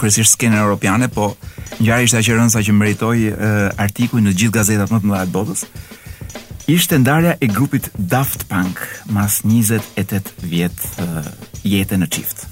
[0.00, 1.34] kryesisht skenën europiane, po
[1.80, 3.32] ngjarja ishte aq e rëndësishme që meritoi
[3.84, 5.64] artikuj në të gjithë gazetat më të mëdha të botës.
[6.70, 8.80] Ishte ndarja e grupit Daft Punk
[9.16, 12.46] mas 28 vjet jete në çift.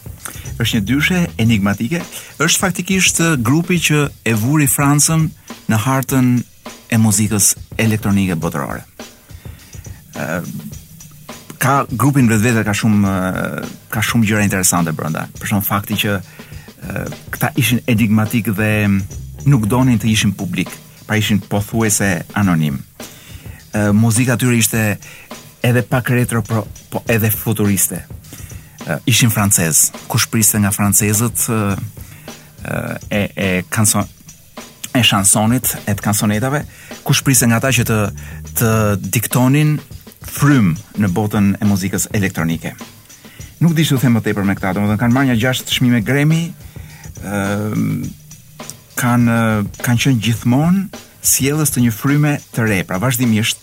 [0.58, 2.00] Është një dyshe enigmatike.
[2.42, 5.28] Është faktikisht grupi që e vuri Francën
[5.70, 6.32] në hartën
[6.94, 8.84] e muzikës elektronike botërore.
[11.62, 13.12] ka grupin vetvete ka shumë
[13.90, 15.28] ka shumë gjëra interesante brenda.
[15.38, 16.10] Për shkak fakti që
[17.32, 18.70] këta ishin enigmatik dhe
[19.48, 20.70] nuk donin të ishin publik,
[21.06, 22.78] pra ishin pothuese anonim.
[23.72, 24.82] E, muzika tyre ishte
[25.64, 28.02] edhe pak retro, pro, po edhe futuriste.
[28.86, 31.48] E, ishin francez, ku priste nga francezët
[33.10, 34.06] e, e, kanson,
[34.94, 36.64] e shansonit, e të kansonetave,
[37.02, 37.98] ku priste nga ta që të,
[38.60, 38.70] të
[39.18, 39.78] diktonin
[40.28, 42.74] frym në botën e muzikës elektronike.
[43.58, 46.42] Nuk di çu them më tepër me këtë, në kanë marrë një gjashtë çmime Grammy,
[47.26, 48.02] Ehm,
[48.98, 49.38] kanë
[49.86, 50.86] kanë qenë gjithmonë
[51.28, 52.78] sjellës të një fryme të re.
[52.86, 53.62] Pra vazhdimisht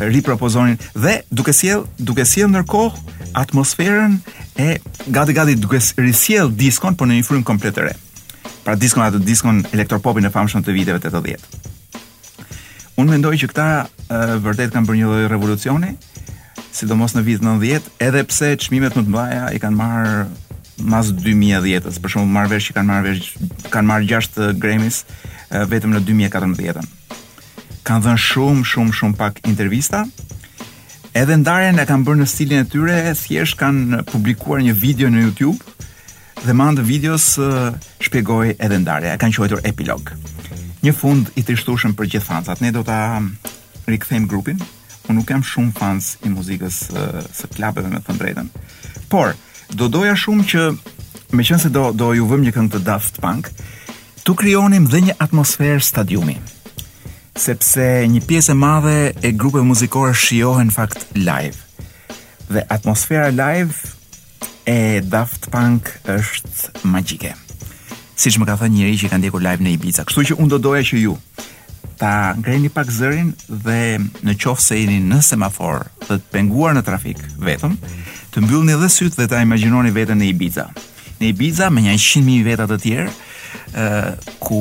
[0.00, 4.16] ripropozonin dhe duke sjell, duke sjell ndërkohë atmosferën
[4.60, 4.68] e
[5.12, 7.96] gati gati duke risjell diskon por në një frymë komplet të re.
[8.64, 13.68] Pra diskon ato diskon elektropopin e famshëm të viteve të 80 Unë mendoj që këta
[14.44, 15.94] vërtet kanë bërë një lloj revolucioni,
[16.74, 20.24] sidomos në vitin 90, edhe pse çmimet më të mëdha i kanë marr
[20.86, 23.14] mas 2010-s, për shembull Marvel që kanë marrë
[23.72, 25.02] kanë marrë gjashtë Grammys
[25.70, 26.88] vetëm në 2014-ën.
[27.86, 30.04] Kan dhënë shumë, shumë, shumë pak intervista.
[31.16, 35.24] Edhe ndarjen e kanë bërë në stilin e tyre, thjesht kanë publikuar një video në
[35.26, 35.76] YouTube
[36.40, 37.26] dhe me anë të videos
[38.00, 39.16] shpjegoi edhe ndarja.
[39.20, 40.12] kanë quajtur epilog.
[40.82, 42.60] Një fund i trishtueshëm për gjithë fansat.
[42.64, 43.20] Ne do ta
[43.86, 44.58] rikthejmë grupin.
[45.10, 46.78] Unë nuk jam shumë fans i muzikës
[47.36, 48.46] së klubeve me të drejtën.
[49.12, 49.34] Por,
[49.74, 50.62] do doja shumë që
[51.36, 53.50] me qënë se do, do ju vëm një këngë të Daft Punk
[54.26, 56.36] tu kryonim dhe një atmosferë stadiumi
[57.40, 61.58] sepse një pjesë e madhe e grupe muzikore shiohen fakt live
[62.50, 63.76] dhe atmosfera live
[64.68, 67.34] e Daft Punk është magjike
[68.20, 70.54] si që më ka thënë njëri që i kanë live në Ibiza kështu që unë
[70.56, 71.16] do doja që ju
[72.00, 73.80] ta ngreni pak zërin dhe
[74.26, 77.78] në qofë se jeni në semafor dhe të penguar në trafik vetëm
[78.34, 80.68] të mbyllni edhe sytë dhe ta imagjinoni veten në Ibiza.
[81.20, 83.12] Në Ibiza me një 100.000 veta të tjerë,
[83.74, 83.86] ë
[84.42, 84.60] ku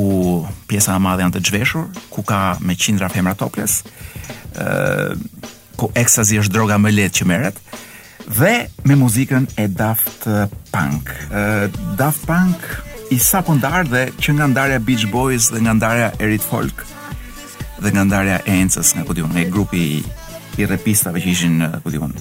[0.70, 3.84] pjesa e madhe janë të zhveshur, ku ka me qindra femra topless,
[4.56, 5.16] ë
[5.80, 7.62] ku ekstazi është droga më lehtë që merret
[8.30, 8.50] dhe
[8.86, 10.26] me muzikën e Daft
[10.70, 11.08] Punk.
[11.34, 12.66] Ë Daft Punk
[13.10, 16.84] i sapo ndar dhe që nga ndarja Beach Boys dhe nga ndarja Erit Folk
[17.82, 20.04] dhe nga ndarja Encës nga ku diun, nga grupi
[20.60, 22.14] i repistave që ishin ku diun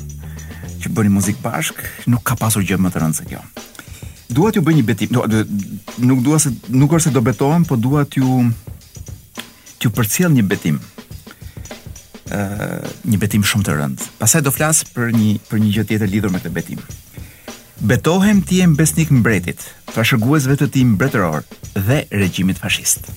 [0.82, 3.42] që bëni muzik bashk, nuk ka pasur gjë më të rëndë se kjo.
[4.28, 5.42] Dua t'ju bëj një betim, do, do,
[6.04, 8.44] nuk dua se nuk është se do betohem, po dua t'ju
[9.78, 10.80] t'ju përcjell një betim.
[12.28, 14.08] Ë, uh, një betim shumë të rëndë.
[14.20, 16.82] Pastaj do flas për një për një gjë tjetër lidhur me këtë betim.
[17.88, 19.62] Betohem ti besnik mbretit,
[19.94, 21.46] fashëguesve të tim mbretëror
[21.78, 23.08] dhe regjimit fashist.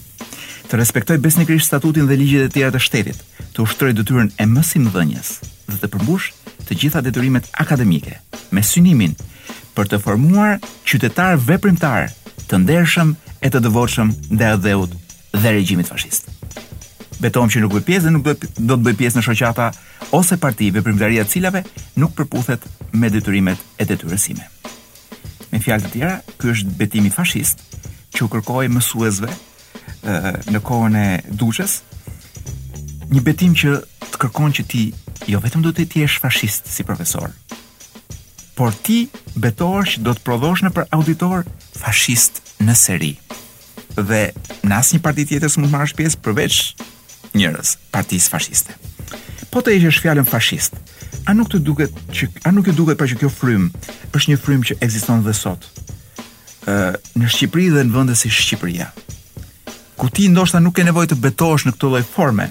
[0.69, 3.17] Të respektoj besnikërisht statutin dhe ligjit e tjera të shtetit,
[3.51, 5.33] të ushtroj detyrën e mësimdhënies
[5.71, 6.29] dhe të përmbush
[6.67, 8.17] të gjitha detyrimet akademike
[8.51, 9.15] me synimin
[9.75, 10.57] për të formuar
[10.89, 12.09] qytetarë veprimtar
[12.49, 14.91] të ndershëm e të devotshëm ndaj dheut
[15.41, 16.27] dhe regjimit fashist.
[17.21, 18.25] Betohem që nuk bëj pjesë dhe nuk
[18.57, 19.69] do të bëj pjesë në shoqata
[20.17, 21.61] ose parti veprimtaria cilave
[22.01, 24.47] nuk përputhet me detyrimet e detyresime.
[25.51, 27.59] Me fjalë të tjera, ky është betimi fashist
[28.15, 29.29] që u kërkoi mësuesve
[30.51, 31.07] në kohën e
[31.39, 31.77] duqës,
[33.11, 33.77] një betim që
[34.11, 34.83] të kërkon që ti
[35.29, 37.29] jo vetëm duhet të jesh fashist si profesor,
[38.57, 39.07] por ti
[39.37, 41.45] betohesh që do të prodhosh në për auditor
[41.77, 43.13] fashist në seri.
[43.97, 44.31] Dhe
[44.65, 46.59] në asë një parti tjetër s'mund të marrë pjesë përveç
[47.35, 48.75] njërës, partisë fashiste.
[49.51, 50.77] Po të eqesh fjallën fashist,
[51.27, 53.69] a nuk të duket që a nuk e duket pa që kjo frym
[54.17, 55.65] është një frym që ekziston edhe sot.
[56.61, 58.91] ë në Shqipëri dhe në vende si Shqipëria.
[59.97, 62.47] Ku ti ndoshta nuk ke nevojë të betohesh në këtë lloj forme,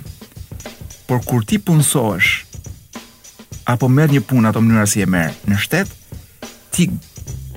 [1.07, 2.41] por kur ti punsohesh
[3.73, 5.91] apo merr një punë ato mënyra si e merr në shtet,
[6.75, 6.89] ti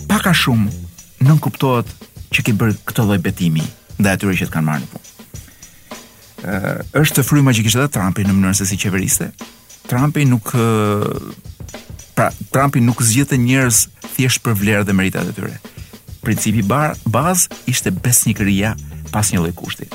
[0.10, 0.69] pak a shumë
[1.26, 1.89] nuk kuptohet
[2.34, 3.65] që ke bërë këtë lloj betimi
[3.99, 5.10] ndaj atyre që të kanë marrë në punë.
[6.43, 9.32] Ëh, është fryma që kishte atë Trumpi në mënyrën se si qeveriste.
[9.89, 11.73] Trumpi nuk e,
[12.17, 15.56] pra Trumpi nuk zgjidhte njerëz thjesht për vlerat dhe meritat e tyre.
[16.23, 18.73] Principi bar, bazë ishte besnikëria
[19.13, 19.88] pas një lloj kushti.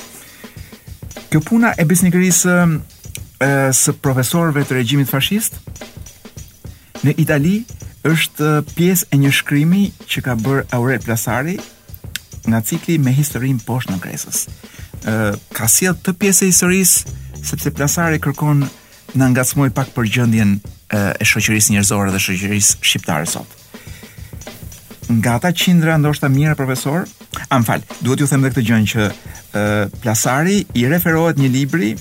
[1.29, 2.57] Kjo puna e besnikërisë
[3.41, 5.59] e, së profesorëve të regjimit fashist
[7.05, 7.57] në Itali
[8.09, 11.57] është pjesë e një shkrimi që ka bërë Aurel Plasari
[12.49, 14.45] nga cikli me historin poshtë në kresës
[15.09, 15.13] Ë
[15.55, 17.15] ka sjell të pjesë e historisë
[17.51, 18.65] sepse Plasari kërkon
[19.19, 20.57] na ngacmoj pak për gjendjen
[20.91, 23.47] e shoqërisë njerëzore dhe shoqërisë shqiptare sot.
[25.07, 27.07] Nga ata qindra ndoshta mirë profesor,
[27.55, 31.95] am fal, duhet ju them edhe këtë gjë që Plasari i referohet një libri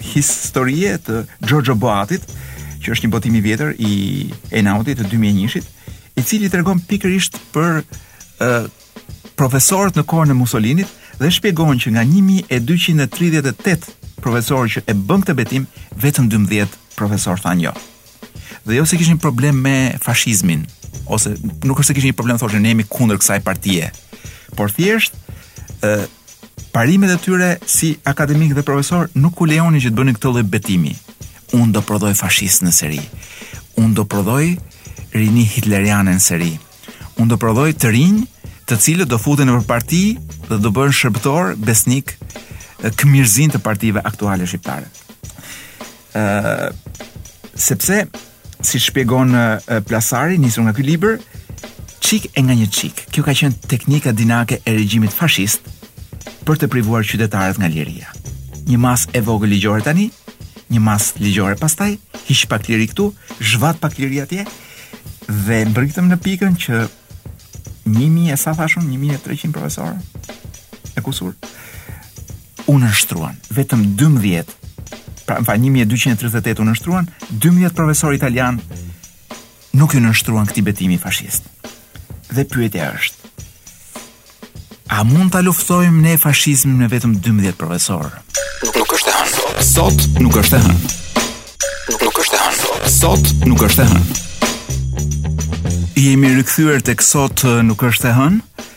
[0.00, 2.22] historie të Giorgio Boatit,
[2.82, 3.92] që është një botim i vjetër i
[4.52, 5.64] Enaudi të 2001-shit,
[6.16, 7.82] i cili të regon pikërisht për
[9.36, 15.36] profesorët në kohën e Musolinit dhe shpjegon që nga 1238 profesorë që e bën këtë
[15.38, 15.64] betim,
[16.00, 17.72] vetëm 12 profesorë tha jo.
[18.64, 20.64] Dhe jo se kishë një problem me fashizmin,
[21.12, 23.90] ose nuk është se kishë një problem, thoshtë në nemi kundër kësaj partije,
[24.56, 25.18] por thjeshtë,
[26.72, 30.42] Parimet e tyre si akademik dhe profesor nuk u lejoni që të bëni këtë lloj
[30.52, 30.92] betimi.
[31.54, 33.00] Unë do prodhoj fashist në seri.
[33.78, 34.44] Unë do prodhoj
[35.14, 36.52] rini hitleriane në seri.
[37.18, 38.24] Unë do prodhoj të rinj
[38.66, 40.02] të cilët do futen nëpër parti
[40.48, 42.16] dhe do bëhen shërbëtor besnik
[42.84, 44.88] këmirëzin të partive aktuale shqiptare.
[46.16, 46.72] Ë
[47.54, 48.00] sepse
[48.64, 49.34] si shpjegon
[49.86, 51.20] Plasari nisur nga ky libër,
[52.02, 53.06] çik e nga një çik.
[53.14, 55.70] Kjo ka qenë teknika dinake e regjimit fashist
[56.44, 58.10] për të privuar qytetarët nga liria.
[58.68, 60.10] Një mas e vogël ligjore tani,
[60.72, 61.94] një mas ligjore pastaj,
[62.28, 64.44] hiq pak liri këtu, zhvat pak liri atje
[65.26, 66.82] dhe mbërritëm në pikën që
[67.88, 71.32] 1000 e sa thashun 1300 profesorë e kusur
[72.68, 74.52] u nështruan vetëm 12
[75.24, 77.08] pra mfa 1238 u nështruan
[77.48, 78.60] 12 profesor italian
[79.80, 81.48] nuk ju nështruan këti betimi fashist
[82.34, 83.23] dhe pyetja është
[84.92, 88.10] A mund ta luftojmë ne fashizmin me vetëm 12 profesor?
[88.76, 89.64] Nuk është e hënë.
[89.64, 90.90] Sot nuk është e hënë.
[92.04, 92.90] Nuk është e hënë.
[92.92, 94.18] Sot nuk është e hënë.
[95.96, 98.68] Jemi rikthyer tek sot nuk është e hënë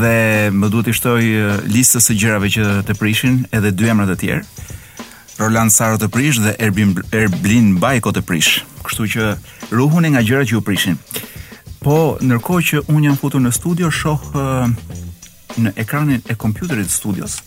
[0.00, 0.14] dhe
[0.56, 1.30] më duhet të shtoj
[1.68, 4.44] listës së gjërave që të prishin edhe dy emra të tjerë.
[5.42, 8.62] Roland Saro të prish dhe Erbin Erblin Bajko të prish.
[8.86, 9.28] Kështu që
[9.76, 10.96] ruhuni nga gjërat që ju prishin.
[11.84, 14.24] Po, ndërkohë që un jam futur në studio, shoh
[15.62, 17.38] në ekranin e kompjuterit studios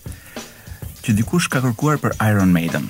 [1.04, 2.88] që dikush ka kërkuar për Iron Maiden.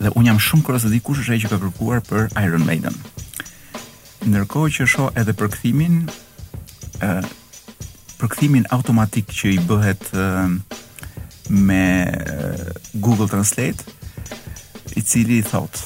[0.00, 2.96] Dhe un jam shumë kurioz se dikush është ai që ka kërkuar për Iron Maiden.
[4.24, 6.02] Ndërkohë që shoh edhe përkthimin
[7.02, 10.24] ë përkthimin automatik që i bëhet e,
[11.56, 12.50] me e,
[13.00, 13.86] Google Translate
[14.92, 15.78] i cili i thot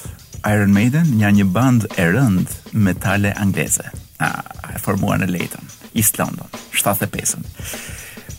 [0.50, 2.50] Iron Maiden nja një band e rënd
[2.84, 3.86] metale angleze
[4.18, 4.32] a,
[4.74, 7.38] e formuar në lejton, East London 75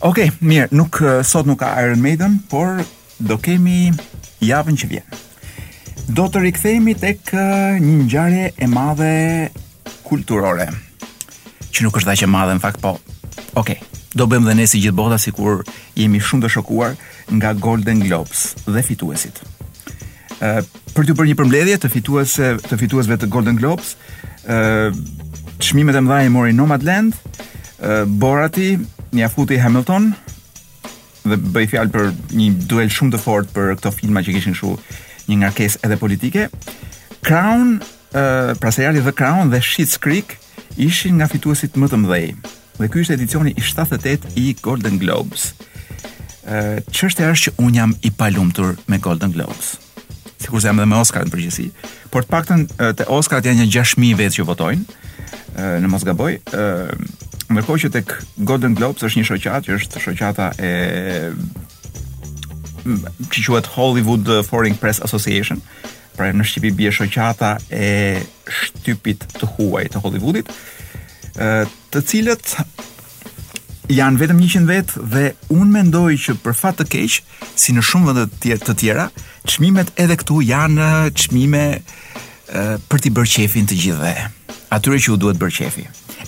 [0.04, 2.82] Ok, mirë, nuk sot nuk ka Iron Maiden, por
[3.16, 3.88] do kemi
[4.44, 5.06] javën që vjen.
[6.12, 9.12] Do të rikthehemi tek një ngjarje e madhe
[10.04, 10.66] kulturore.
[11.72, 12.92] Që nuk është aq që madhe në fakt, po.
[13.56, 13.72] Ok,
[14.14, 15.64] do bëjmë dhe ne si gjithë bota sikur
[15.96, 16.94] jemi shumë të shokuar
[17.38, 19.40] nga Golden Globes dhe fituesit.
[20.44, 20.60] Ë
[20.96, 23.96] për të bërë një përmbledhje të fituesve të fituesve të Golden Globes,
[24.44, 24.92] ë
[25.64, 27.16] çmimet e mëdha i mori Nomadland,
[27.80, 28.74] ë Borati,
[29.16, 30.10] njafuti Hamilton
[31.26, 34.74] dhe bëj fjalë për një duel shumë të fortë për këto filma që kishin kështu
[35.30, 36.44] një ngarkesë edhe politike.
[37.26, 40.36] Crown, uh, pra seriali The Crown dhe Shit Creek
[40.78, 42.28] ishin nga fituesit më të mëdhej.
[42.76, 45.48] Dhe ky është edicioni i 78 i Golden Globes.
[46.46, 49.74] Uh, Çështja është që un jam i palumtur me Golden Globes.
[50.38, 51.70] Sikur se jam edhe me Oscar në përgjithësi.
[52.14, 55.02] Por të paktën uh, te Oscarat janë një 6000 vetë që votojnë.
[55.56, 58.12] Uh, në mos gaboj, ë uh, Ndërkohë që tek
[58.48, 60.70] Golden Globes është një shoqat që është shoqata e
[62.82, 65.60] mm, që quhet Hollywood Foreign Press Association.
[66.16, 67.90] Pra në Shqipi bje shoqata e
[68.50, 70.48] shtypit të huaj të Hollywoodit,
[71.92, 72.54] të cilët
[73.92, 77.18] janë vetëm 100 vet dhe unë mendoj që për fat të keq,
[77.52, 79.10] si në shumë vende të tjera,
[79.46, 80.88] çmimet edhe këtu janë
[81.20, 81.64] çmime
[82.88, 84.16] për t'i bërë qefin të gjithëve.
[84.74, 85.60] Atyre që u duhet bërë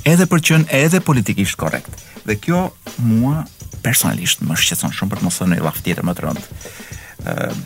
[0.07, 1.91] edhe për qënë edhe politikisht korekt.
[2.29, 2.67] Dhe kjo
[3.03, 3.45] mua
[3.83, 6.63] personalisht më shqetson shumë për të mosën i laf tjetër më të rëndë.
[7.27, 7.61] Uh,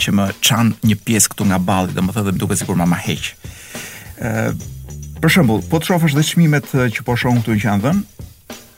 [0.00, 2.96] që më çan një pjesë këtu nga balli, domethënë dhe më duket sikur ma ma
[3.04, 3.32] heq.
[4.24, 4.50] Ë
[5.20, 8.28] për shembull, po të shohësh dhe çmimet që po shohun këtu që janë dhënë,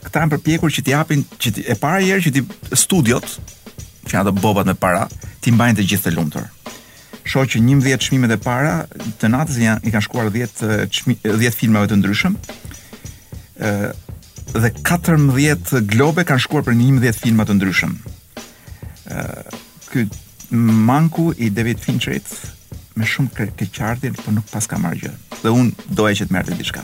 [0.09, 2.43] këta janë përpjekur që t'i japin që t'i, e para herë që ti
[2.83, 3.29] studiot
[4.09, 5.05] që janë të bobat me para,
[5.39, 6.49] ti mbajnë të gjithë të lumtur.
[7.25, 8.87] Shoh që 11 çmimet e para
[9.21, 12.35] të natës janë i kanë shkuar 10 çmi 10 filmave të ndryshëm.
[13.61, 13.93] ë
[14.59, 17.95] dhe 14 globe kanë shkuar për 11 filma të ndryshëm.
[19.11, 19.45] ë
[19.93, 20.07] ky
[20.89, 22.27] manku i David Fincherit
[22.97, 25.13] me shumë keqardhjen por nuk paska marrë gjë.
[25.43, 26.83] Dhe un doja që të merrte diçka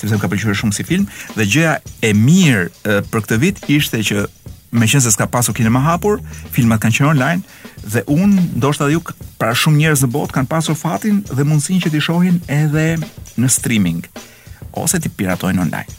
[0.00, 1.04] sepse më ka pëlqyer shumë si film
[1.36, 1.72] dhe gjëja
[2.08, 4.22] e mirë për këtë vit ishte që
[4.70, 6.20] me qënë se s'ka pasur kinema hapur,
[6.54, 7.42] filmat kanë qenë online,
[7.82, 9.02] dhe unë, ndoshta dhe ju,
[9.40, 12.84] pra shumë njerëz në botë kanë pasur fatin dhe mundësin që t'i shohin edhe
[13.40, 14.04] në streaming,
[14.72, 15.96] ose t'i piratojnë online.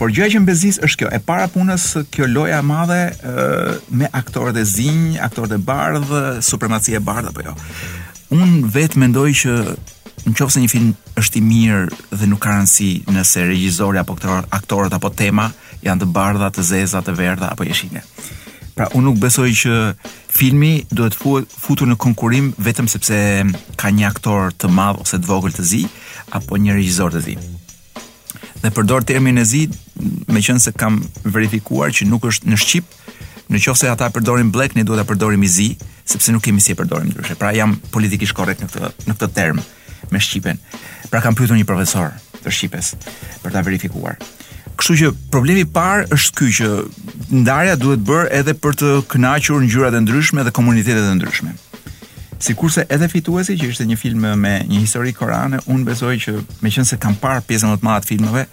[0.00, 3.02] Por gjëja që më bezis është kjo, e para punës kjo loja madhe
[3.92, 7.52] me aktorët e zinj, aktorët e bardhë, supremacia e bardhë apo jo.
[8.32, 9.58] Unë vetë mendoj që
[10.24, 10.88] në qofë se një film
[11.20, 14.16] është i mirë dhe nuk ka rëndësi nëse regjizori apo
[14.56, 15.50] aktorët apo tema,
[15.86, 18.02] janë të bardha, të zeza, të verdha apo jeshile.
[18.76, 19.76] Pra unë nuk besoj që
[20.32, 23.16] filmi duhet futur në konkurrim vetëm sepse
[23.80, 25.82] ka një aktor të madh ose të vogël të zi
[26.38, 27.36] apo një regjisor të zi.
[28.60, 29.62] Dhe përdor termin e zi,
[30.30, 32.86] meqense kam verifikuar që nuk është në shqip,
[33.50, 35.72] nëse ata përdorin black ne duhet ta përdorim zi,
[36.06, 37.36] sepse nuk kemi si e përdorim ndryshe.
[37.40, 39.60] Pra jam politikisht korrekt në këtë në këtë term
[40.12, 40.60] me shqipen.
[41.10, 42.12] Pra kam pyetur një profesor
[42.44, 42.92] të shqipes
[43.42, 44.16] për ta verifikuar.
[44.80, 46.68] Kështu që problemi i parë është ky që
[47.44, 51.52] ndarja duhet bërë edhe për të kënaqur ngjyrat e ndryshme dhe komunitetet e ndryshme.
[52.40, 56.96] Sikurse edhe fituesi që ishte një film me një histori korane, unë besoj që meqense
[57.02, 58.46] kam parë pjesën më të madhe të filmave,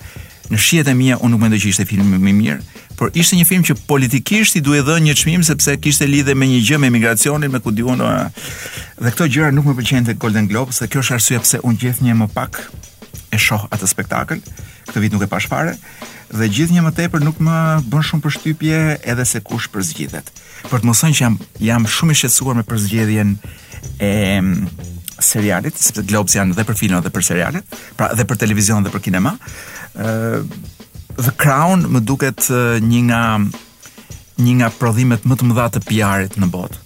[0.52, 2.58] në shihet e mia unë nuk mendoj që ishte film më i mirë,
[3.00, 6.48] por ishte një film që politikisht i duhej dhënë një çmim sepse kishte lidhje me
[6.52, 10.76] një gjë me emigracionin, me kudiun dhe këto gjëra nuk më pëlqejnë te Golden Globe,
[10.76, 12.62] se kjo është arsye pse unë gjithnjë më pak
[13.32, 14.44] e shoh atë spektakël.
[14.88, 15.74] Këtë vit nuk e pash fare,
[16.34, 17.58] dhe gjithë një më tepër nuk më
[17.92, 18.80] bën shumë për shtypje
[19.14, 20.30] edhe se kush për zgjithet.
[20.72, 22.80] Për të mësën që jam, jam shumë i shetsuar me për
[23.98, 24.10] e
[24.44, 24.66] mm,
[25.24, 28.84] serialit, se për të janë dhe për filmën dhe për serialit, pra dhe për televizion
[28.84, 29.36] dhe për kinema,
[31.18, 32.48] The Crown më duket
[32.84, 33.22] një nga,
[34.44, 36.82] një nga prodhimet më të mëdha të të pjarit në botë.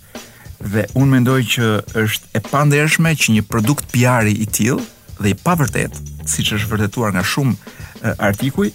[0.61, 1.67] Dhe unë mendoj që
[2.03, 4.83] është e pandershme që një produkt pjari i tilë
[5.23, 5.97] dhe i pavërtet,
[6.29, 8.69] si që është vërtetuar nga shumë artikuj,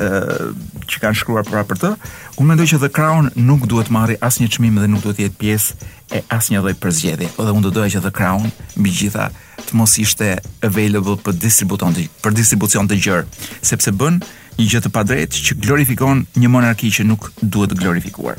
[0.00, 1.90] që kanë shkruar pra për të,
[2.38, 5.38] unë mendoj që The Crown nuk duhet marri asnjë çmim dhe nuk duhet të jetë
[5.40, 7.30] pjesë e asnjë lloj përzgjedhje.
[7.40, 8.46] Edhe unë do doja që The Crown
[8.78, 9.28] mbi gjitha
[9.68, 10.30] të mos ishte
[10.64, 14.20] available për distribucion të për distribucion të gjerë, sepse bën
[14.58, 18.38] një gjë të padrejtë që glorifikon një monarki që nuk duhet glorifikuar.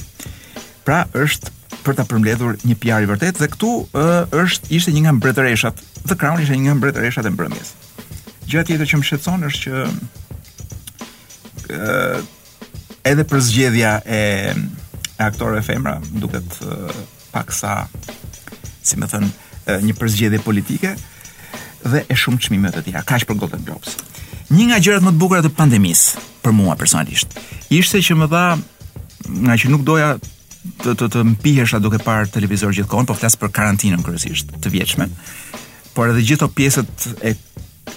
[0.87, 1.51] Pra është
[1.83, 5.83] për ta përmbledhur një PR i vërtet dhe këtu ë, është ishte një nga mbretëreshat.
[6.07, 7.71] The Crown ishte një nga mbretëreshat e mbrëmjes.
[8.49, 9.85] Gjëja tjetër që më shqetëson është që
[11.69, 14.19] edhe për zgjedhja e
[15.21, 16.57] aktorëve femra, duket
[17.33, 17.83] pak sa
[18.81, 19.27] si më thën
[19.85, 20.95] një përzgjedhje politike
[21.85, 23.03] dhe e shumë çmimeve të tjera.
[23.07, 23.99] Kaq për Golden Globes.
[24.49, 27.35] Një nga gjërat më të bukura të pandemisë për mua personalisht
[27.73, 28.43] ishte që më dha
[29.45, 30.13] nga që nuk doja
[30.81, 35.05] të të të mpihesha duke parë televizor gjithkohon, po flas për karantinën kryesisht të vjetshme.
[35.95, 37.35] Por edhe gjithë ato pjesët e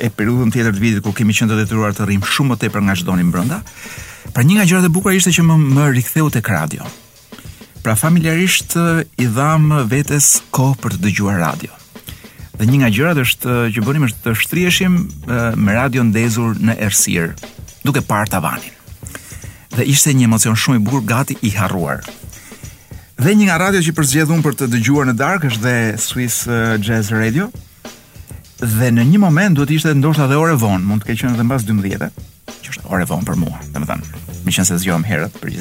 [0.01, 2.85] e periudhën tjetër të vitit ku kemi qenë të detyruar të rrim shumë më tepër
[2.87, 3.59] nga çdo ndonim brenda.
[4.33, 6.87] Pra një nga gjërat e bukura ishte që më, më riktheu tek radio.
[7.83, 8.77] Pra familjarisht
[9.19, 11.73] i dham vetes kohë për të dëgjuar radio.
[12.59, 14.99] Dhe një nga gjërat është që bënim është të shtriheshim
[15.59, 17.33] me radio ndezur në errësirë,
[17.83, 18.75] duke parë tavanin.
[19.73, 22.05] Dhe ishte një emocion shumë i bukur gati i harruar.
[23.23, 25.75] Dhe një nga radio që përzgjedhun për të dëgjuar në darkë është dhe
[26.05, 26.47] Swiss
[26.83, 27.51] Jazz Radio,
[28.63, 31.47] dhe në një moment duhet ishte ndoshta edhe orë von, mund të ke qenë edhe
[31.49, 32.11] mbas 12-të,
[32.63, 35.57] që është orë von për mua, domethënë, më qenë se zgjohem herët për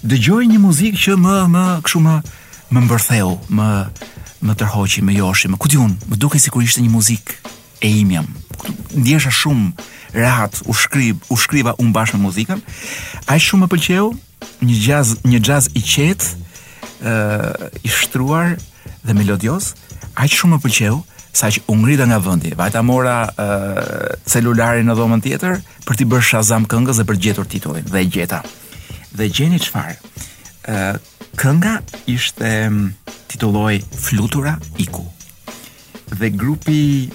[0.00, 2.12] Dëgjoj një muzikë që më më kështu më
[2.72, 3.66] më mbërtheu, më
[4.48, 7.34] më tërhoqi, më joshi, më kujton, më duket sikur ishte një muzikë
[7.84, 8.30] e imjam,
[8.96, 9.66] Ndjesha shumë
[10.14, 12.62] rehat, u shkrib, u shkriva un bashkë me muzikën.
[13.28, 14.08] Ai shumë më pëlqeu
[14.64, 16.32] një jazz, një jazz i qetë,
[17.04, 17.12] ë
[17.86, 18.56] i shtruar
[19.04, 19.74] dhe melodios,
[20.16, 20.96] aq shumë më pëlqeu,
[21.32, 22.52] sa që u ngrita nga vendi.
[22.56, 23.58] Vajta mora e,
[24.28, 28.02] celularin në dhomën tjetër për t'i bërë Shazam këngës dhe për të gjetur titullin dhe
[28.02, 28.42] e gjeta.
[29.16, 29.96] Dhe gjeni çfarë?
[30.70, 31.78] ë kënga
[32.12, 32.50] ishte
[33.30, 35.06] titulloi Flutura Iku.
[36.20, 37.08] Dhe grupi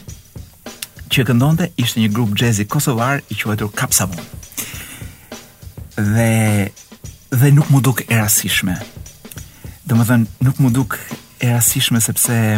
[1.13, 4.19] që këndonte ishte një grup jazzi kosovar i quajtur Kapsavon.
[5.99, 6.71] Dhe
[7.35, 8.79] dhe nuk mu duk e rastishme.
[9.87, 10.95] Domethën nuk mu duk
[11.37, 12.57] e rastishme sepse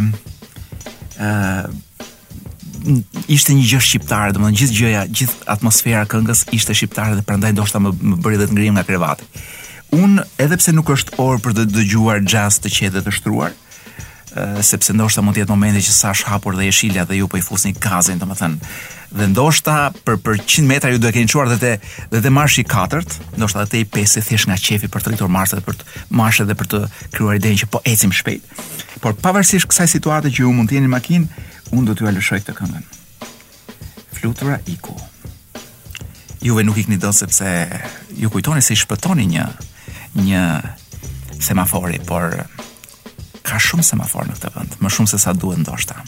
[3.28, 7.53] ishte një gjë shqiptare, domethënë gjithë gjëja, gjithë atmosfera e këngës ishte shqiptare dhe prandaj
[7.57, 9.26] ndoshta më, më bëri edhe të ngrihem nga krevati.
[9.97, 13.55] Un, edhe pse nuk është orë për të dëgjuar jazz të qetë dhe të shtruar,
[14.61, 17.39] sepse ndoshta mund të jetë momenti që sa është hapur dhe jeshila dhe ju po
[17.39, 18.59] i fusni gazin, domethënë,
[19.16, 22.62] dhe ndoshta për për 100 metra ju do të keni çuar edhe edhe te marshi
[22.64, 25.64] i katërt, ndoshta edhe te i pesë thjesht nga qefi për të rritur marsh edhe
[25.64, 25.89] për të
[26.20, 26.80] marsh edhe për të
[27.16, 28.43] krijuar idenë që po ecim shpejt.
[29.01, 31.28] Por pavarësisht kësaj situate që ju mund të jeni në makinë,
[31.72, 32.88] unë do t'ju alëshoj lëshoj këtë këngën.
[34.20, 34.95] Flutura iku.
[36.43, 37.55] Ju ve nuk ikni dot sepse
[38.18, 39.47] ju kujtoni se i shpëtoni një
[40.18, 40.43] një
[41.43, 42.34] semafori, por
[43.47, 46.01] ka shumë semafor në këtë vend, më shumë se sa duhet ndoshta.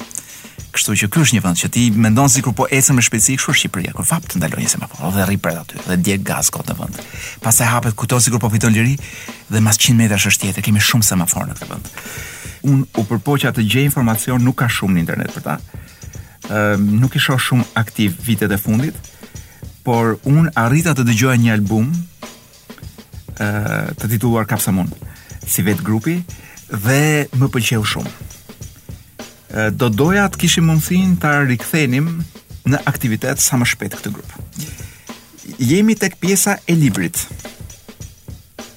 [0.73, 3.55] Kështu që ky është një vend që ti mendon sikur po ecën me shpejtësi kështu
[3.59, 6.75] Shqipëria, kur fakt ndalon një semafor dhe rri për aty dhe djeg gaz kot në
[6.79, 6.99] vend.
[7.43, 8.95] Pastaj hapet kuto sikur po fiton liri
[9.49, 11.91] dhe mas 100 metra është tjetër, kemi shumë semafor në këtë vend.
[12.69, 15.57] Un u përpoqja të gjej informacion, nuk ka shumë në internet për ta.
[16.51, 18.97] Ëm uh, nuk i shoh shumë aktiv vitet e fundit,
[19.87, 21.91] por un arrita të dëgjoja një album
[23.39, 24.91] ë uh, të titulluar Kapsamun,
[25.47, 26.19] si vet grupi
[26.69, 28.37] dhe më pëlqeu shumë
[29.73, 32.09] do doja të kishim mundësinë ta rikthenim
[32.69, 34.33] në aktivitet sa më shpejt këtë grup.
[35.57, 37.17] Jemi tek pjesa e librit.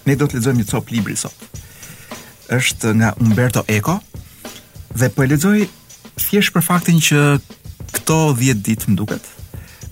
[0.08, 1.34] Ne do të lexojmë një copë libri sot.
[2.52, 3.98] Është nga Umberto Eco
[4.96, 5.58] dhe po e lexoj
[6.24, 7.20] thjesht për faktin që
[7.98, 9.26] këto 10 ditë më duket.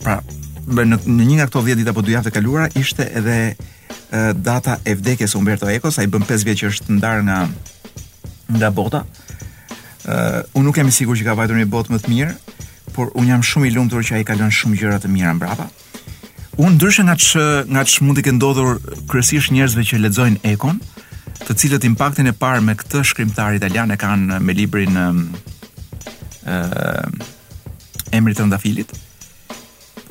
[0.01, 0.17] Pra,
[0.65, 3.39] në në një nga këto 10 ditë apo 2 javë të kaluara ishte edhe
[4.43, 7.43] data e vdekjes së Umberto Eco, sa i bën 5 vjet që është ndar nga
[8.51, 9.05] nga bota.
[10.01, 12.35] Uh, unë nuk jam i sigur që ka vajtur një botë më të mirë,
[12.97, 15.67] por unë jam shumë i lumtur që ai ka lënë shumë gjëra të mira mbrapa.
[16.57, 20.81] Unë ndryshe nga që, nga që mundi këndodhur ndodhur kërësisht njerëzve që ledzojnë Ekon,
[21.45, 25.21] të cilët impaktin e parë me këtë shkrimtar italian e kanë me librin um,
[26.49, 28.95] uh, emri të ndafilit,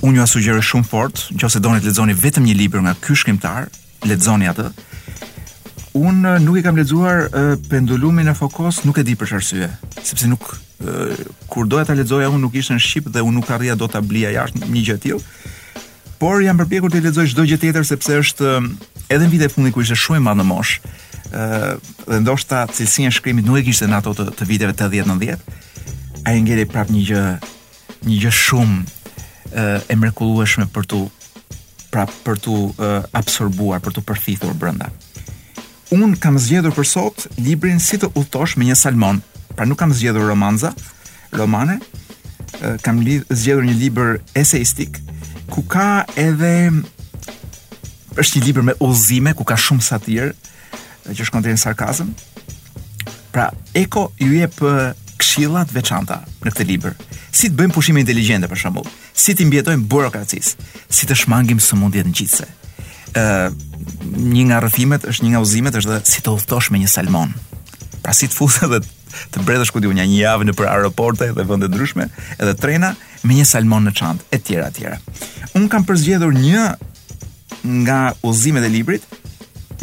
[0.05, 3.71] unë ju asugjere shumë fort, që ose të ledzoni vetëm një libër nga ky shkrimtar,
[4.05, 4.69] ledzoni atë,
[5.99, 9.67] Unë nuk i kam lexuar uh, pendulumin e Fokos, nuk e di për arsye,
[9.99, 11.15] sepse nuk uh,
[11.51, 13.99] kur doja ta lexoja unë nuk ishte në shqip dhe unë nuk arrija dot ta
[13.99, 15.57] blija jashtë një gjë tillë.
[16.19, 18.69] Por jam përpjekur të lexoj çdo gjë tjetër sepse është uh,
[19.11, 20.93] edhe në vitet fundit ku ishte shumë më madh në moshë.
[21.29, 21.75] Uh,
[22.07, 26.23] ë dhe ndoshta cilësia e shkrimit nuk e kishte në ato të, të viteve 80-90.
[26.27, 27.25] Ai ngjeri prap një gjë
[28.07, 31.03] një gjë shumë uh, e mrekullueshme për tu
[31.89, 34.91] prap për tu uh, absorbuar, për tu përfitur brenda.
[35.89, 39.21] Un kam zgjedhur për sot librin Si të udhtosh me një salmon.
[39.57, 40.69] Pra nuk kam zgjedhur romanza,
[41.33, 41.79] romane.
[42.85, 44.99] Kam zgjedhur një libër eseistik
[45.49, 46.51] ku ka edhe
[48.21, 50.29] është një libër me udhëzime ku ka shumë satir,
[51.09, 52.11] që shkon drejt sarkazëm.
[53.33, 54.59] Pra Eko ju jep
[55.17, 56.93] këshilla të veçanta në këtë libër.
[57.33, 60.53] Si të bëjmë pushime inteligjente për shembull, si të mbijetojmë burokracisë,
[60.85, 62.45] si të shmangim sëmundjet ngjitse
[63.18, 63.51] ë
[63.99, 67.32] një nga rrëfimet është një nga uzimet është dhe si të udhtosh me një salmon.
[68.03, 68.80] Pra si të futesh edhe
[69.34, 72.07] të mbretësh ku diu një javë nëpër aeroporte dhe vende ndryshme,
[72.38, 72.93] edhe trena
[73.26, 74.99] me një salmon në çantë e tjera e tjera.
[75.57, 76.66] Un kam përzgjedhur një
[77.86, 77.99] nga
[78.30, 79.03] uzimet e librit,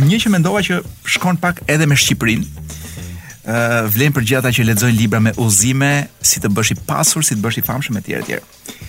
[0.01, 0.81] një që mendova që
[1.17, 2.67] shkon pak edhe me Shqipërinë.
[3.47, 7.37] Uh, vlen për gjata që lexojnë libra me uzime, si të bësh i pasur, si
[7.37, 8.85] të bësh i famshëm e tjera, e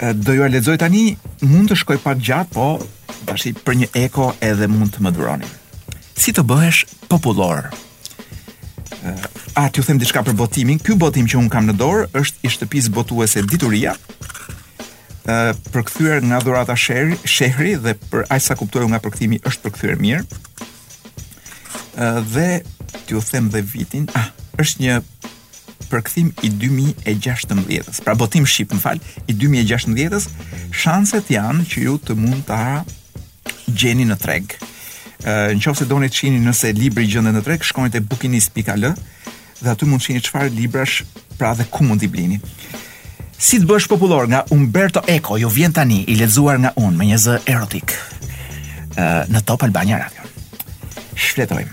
[0.00, 1.10] Uh, do ju a lexoj tani,
[1.44, 2.68] mund të shkoj pak gjatë, po
[3.30, 5.46] tash për një eko edhe mund të më duroni.
[6.18, 7.68] Si të bëhesh popullor?
[9.04, 10.80] Eh, a t'ju them diçka për botimin?
[10.82, 13.94] Ky botim që un kam në dorë është i shtëpisë botuese Dituria.
[15.24, 19.62] Ë eh, përkthyer nga Dhurata Sheri, Shehri dhe për aq sa kuptoj nga përkthimi është
[19.68, 20.22] përkthyer mirë.
[21.96, 22.48] Ë eh, dhe
[23.06, 24.26] t'ju them dhe vitin, ah,
[24.60, 24.98] është një
[25.90, 28.02] përkthim i 2016-s.
[28.06, 29.00] Pra botim shqip, më fal,
[29.30, 30.28] i 2016-s,
[30.76, 32.60] shanset janë që ju të mund ta
[33.74, 34.54] gjeni në treg.
[35.26, 38.86] Ë nëse doni të qini nëse libri gjenden në treg, shkoni te bookinis.al
[39.60, 41.02] dhe aty mund të shihni çfarë librash
[41.36, 42.38] pra dhe ku mund t'i blini.
[43.40, 47.06] Si të bësh popullor nga Umberto Eco, ju vjen tani i lexuar nga unë me
[47.10, 47.92] një zë erotik.
[48.96, 50.24] Ë në Top Albania Radio.
[51.16, 51.66] Shfletoj.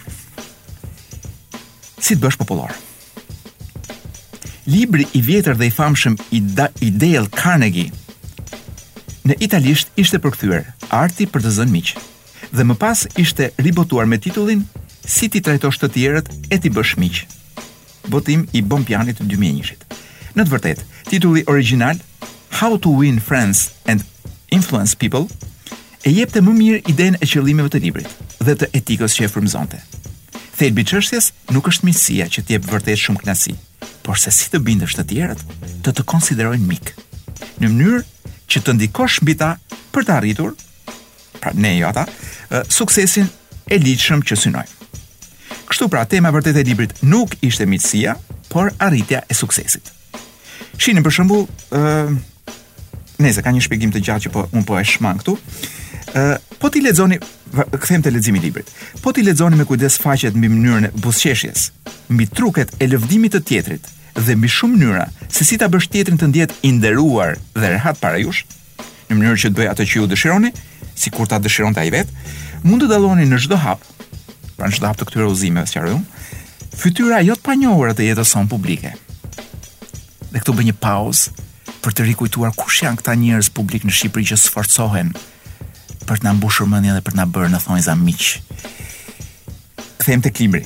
[1.98, 2.76] Si të bësh popullor?
[4.68, 6.44] Libri i vjetër dhe i famshëm i
[6.92, 7.88] Dale Carnegie
[9.28, 10.62] Në italisht ishte përkthyer
[10.94, 11.90] Arti për të zënë miq.
[12.56, 14.62] Dhe më pas ishte ribotuar me titullin
[15.16, 17.20] Si ti trajtosh të tjerët e ti bësh miq.
[18.14, 19.76] Votim i Bompianit 2001.
[20.36, 22.00] Në të vërtetë, titulli origjinal
[22.60, 24.04] How to win friends and
[24.58, 25.26] influence people
[26.08, 29.80] e jepte më mirë idenë e qëllimeve të librit dhe të etikës që e frymëzonte.
[30.60, 33.56] Thelbi i çështjes nuk është miqësia që të jep vërtet shumë kënaqësi,
[34.04, 35.44] por se si të bindësh të tjerët
[35.88, 36.94] të të konsiderojnë mik
[37.62, 38.04] në mënyrë
[38.52, 39.54] që të ndikosh mbi ta
[39.94, 40.54] për të arritur
[41.42, 42.06] pra ne jo ata
[42.72, 43.28] suksesin
[43.68, 44.74] e ligjshëm që synojmë.
[45.68, 48.14] Kështu pra tema vërtet e librit nuk ishte miqësia,
[48.48, 49.90] por arritja e suksesit.
[50.80, 51.44] Shihni për shembull,
[51.76, 55.36] ë nëse ka një shpjegim të gjatë që po un po e shmang këtu,
[56.16, 56.24] ë
[56.62, 57.20] po ti lexoni
[57.76, 58.72] kthem te leximi i librit.
[59.04, 61.68] Po ti lexoni me kujdes faqet mbi mënyrën e buzqeshjes,
[62.16, 63.92] mbi truket e lëvdimit të tjetrit,
[64.22, 68.00] dhe mbi shumë mënyra se si ta bësh tjetrin të ndjet i nderuar dhe rehat
[68.02, 68.46] para jush,
[69.10, 70.50] në mënyrë që të bëj atë që ju dëshironi,
[70.98, 72.10] sikur ta dëshironte ai vet,
[72.66, 73.84] mund të dalloni në çdo hap.
[74.58, 76.02] Pra në çdo hap të këtyre uzimeve që rrym,
[76.82, 78.92] fytyra jo të panjohur atë jetës son publike.
[80.34, 81.36] Dhe këtu bëj një pauzë
[81.86, 85.14] për të rikujtuar kush janë këta njerëz publik në Shqipëri që sforcohen
[86.08, 88.42] për të na mbushur mendjen dhe për të na bërë në thonjza miq.
[90.08, 90.64] Them tek libri,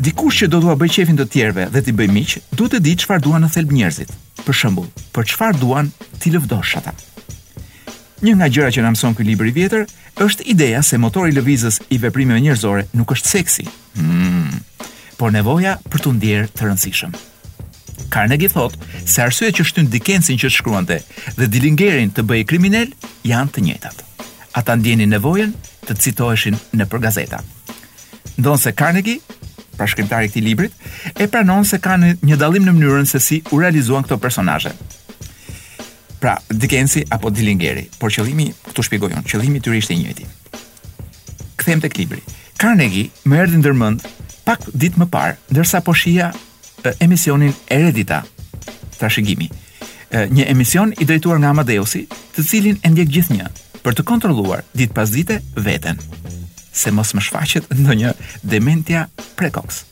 [0.00, 2.92] Dikush që do dua bëj qefin të tjerëve dhe t'i bëj miq, duhet të di
[3.00, 4.10] çfarë duan të thelb njerëzit.
[4.44, 5.88] Për shembull, për çfarë duan
[6.20, 6.92] ti lëvdosh ata?
[8.24, 9.86] Një nga gjërat që na mëson ky libër i vjetër
[10.24, 13.64] është ideja se motori i lëvizjes i veprimeve njerëzore nuk është seksi.
[13.96, 14.52] Hmm,
[15.16, 17.16] por nevoja për të ndjerë të rëndësishëm.
[18.12, 18.76] Carnegie thot
[19.08, 21.00] se arsyet që shtyn Dickensin që shkruante
[21.40, 22.92] dhe Dillingerin të bëjë kriminal
[23.32, 23.92] janë të njëjta.
[24.60, 25.56] Ata ndjenin nevojën
[25.88, 27.40] të citoheshin nëpër gazeta.
[28.36, 29.20] Ndonse Carnegie
[29.76, 30.72] pra shkrimtar i këtij librit,
[31.14, 34.72] e pranon se kanë një dallim në mënyrën se si u realizuan këto personazhe.
[36.20, 40.26] Pra, Dickensi apo Dillingeri, por qëllimi këtu shpjegojon, qëllimi i tyre ishte i njëjti.
[41.60, 42.22] Kthem tek libri.
[42.56, 44.06] Carnegie më erdhi ndërmend
[44.48, 46.30] pak ditë më parë, ndërsa po shihja
[47.02, 48.22] emisionin Eredita
[49.00, 49.50] trashëgimi.
[50.32, 52.06] Një emision i drejtuar nga Amadeusi,
[52.36, 53.50] të cilin e ndjek gjithnjë
[53.82, 56.00] për të kontrolluar ditë pas dite veten
[56.76, 58.10] se mos më shfaqet ndo një
[58.44, 59.06] dementia
[59.38, 59.84] prekoks.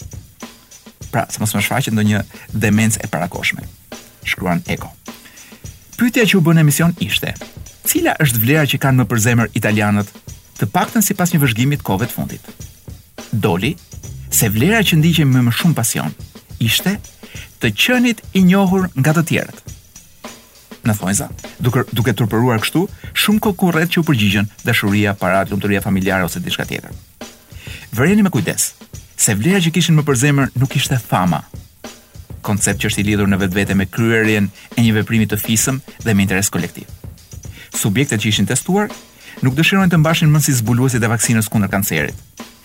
[1.13, 2.21] Pra, se mos më shfaqet ndo një
[2.65, 3.65] demens e parakoshme.
[4.29, 4.91] Shkruan Eko.
[5.97, 7.33] Pytja që u bënë emision ishte,
[7.89, 10.11] cila është vlera që kanë më përzemër italianët,
[10.59, 12.53] të pakten si pas një vëzhgimit kove të fundit?
[13.33, 13.73] Doli,
[14.31, 16.13] se vlera që ndiqem më më shumë pasion,
[16.63, 16.99] ishte
[17.63, 19.64] të qënit i njohur nga të tjerët
[20.89, 21.29] në thonjza.
[21.65, 22.85] Duke, duke turpëruar kështu,
[23.25, 26.93] shumë konkurrent që u përgjigjen dashuria, parat, lumturia familjare ose diçka tjetër.
[27.95, 28.71] Vërjeni me kujdes,
[29.17, 31.43] se vlera që kishin më përzemër nuk ishte fama,
[32.45, 36.15] koncept që është i lidhur në vetvete me kryerjen e një veprimi të fisëm dhe
[36.15, 36.91] me interes kolektiv.
[37.75, 38.91] Subjektet që ishin testuar
[39.43, 42.21] nuk dëshirojnë të mbashin mënsi zbuluesit e vaksinës kundër kancerit,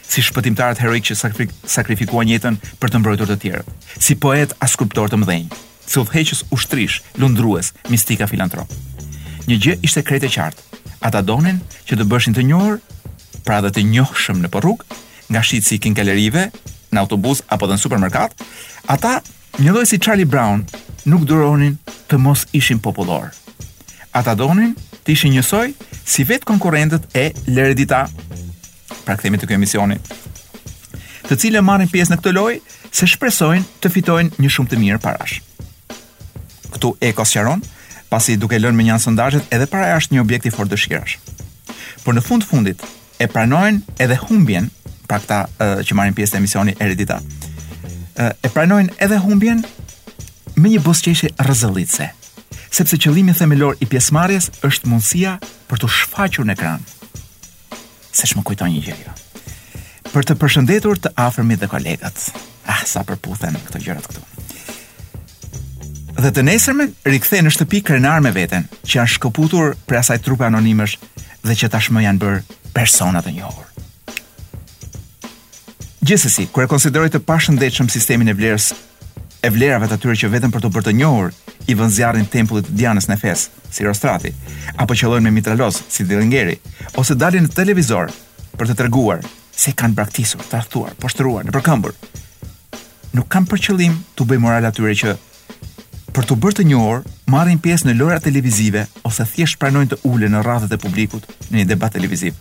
[0.09, 1.15] si shpëtimtarët heroik që
[1.69, 5.49] sakrifikuan jetën për të mbrojtur të tjerët, si poet as kuptor të mëdhenj,
[5.89, 8.69] të udhëheqës ushtrish, lundrues, mistika filantrop.
[9.49, 10.65] Një gjë ishte krete e qartë.
[11.09, 12.77] Ata donin që të bëshin të njohur,
[13.47, 14.83] pra dhe të njohshëm në porrug,
[15.31, 16.47] nga shitsi kin galerive,
[16.93, 18.35] në autobus apo në supermarkat,
[18.93, 19.19] ata
[19.59, 20.63] një lloj si Charlie Brown
[21.09, 21.75] nuk duronin
[22.09, 23.29] të mos ishin popullor.
[24.13, 25.71] Ata donin të ishin njësoj
[26.09, 28.03] si vet konkurrentët e Leredita.
[29.05, 29.99] Pra kthehemi te ky emisioni
[31.29, 32.55] të cilën marrin pjesë në këtë lojë
[32.97, 35.35] se shpresojnë të fitojnë një shumë të mirë parash
[36.75, 37.61] këtu e sqaron,
[38.09, 41.17] pasi duke lënë me njënë sondajet edhe para është një objekt i fortë dëshirash.
[42.03, 42.81] Por në fund fundit,
[43.19, 44.69] e pranojnë edhe humbjen,
[45.09, 49.63] pra këta uh, që marrin pjesë të emisioni Eredita, uh, e pranojnë edhe humbjen
[50.55, 52.09] me një bosqeshe rëzëllitse,
[52.73, 55.37] sepse qëllimi themelor i pjesëmarrjes është mundësia
[55.69, 56.85] për të shfaqur në ekran.
[58.09, 59.17] Se shmë kujtoj një gjerë, jo?
[60.09, 62.23] për të përshëndetur të afërmit dhe kolegët.
[62.65, 64.38] Ah, sa përputhen këto gjërat këtu
[66.23, 70.43] dhe të nesërmen rikthehen në shtëpi krenar me veten, që janë shkëputur prej asaj trupe
[70.47, 70.97] anonimësh
[71.47, 72.41] dhe që tashmë janë bërë
[72.75, 73.67] persona të njohur.
[76.03, 78.69] Gjithsesi, kur e konsideroj të pashëndetshëm sistemin e vlerës
[79.45, 81.31] e vlerave të atyre që vetëm për të bërë të njohur
[81.71, 84.33] i vën zjarrin tempullit të Dianës në Fes, si Rostrati,
[84.75, 86.57] apo qëllojnë me mitraloz si Dillingeri,
[86.99, 88.11] ose dalin në televizor
[88.59, 89.23] për të treguar
[89.59, 91.95] se kanë braktisur, tradhtuar, poshtruar në përkëmbur,
[93.09, 95.15] Nuk kam për qëllim të bëj moral atyre që
[96.13, 100.33] për të bërë të njohur, marrin pjesë në lojra televizive ose thjesht pranojnë të ulen
[100.35, 102.37] në radhët e publikut në një debat televiziv.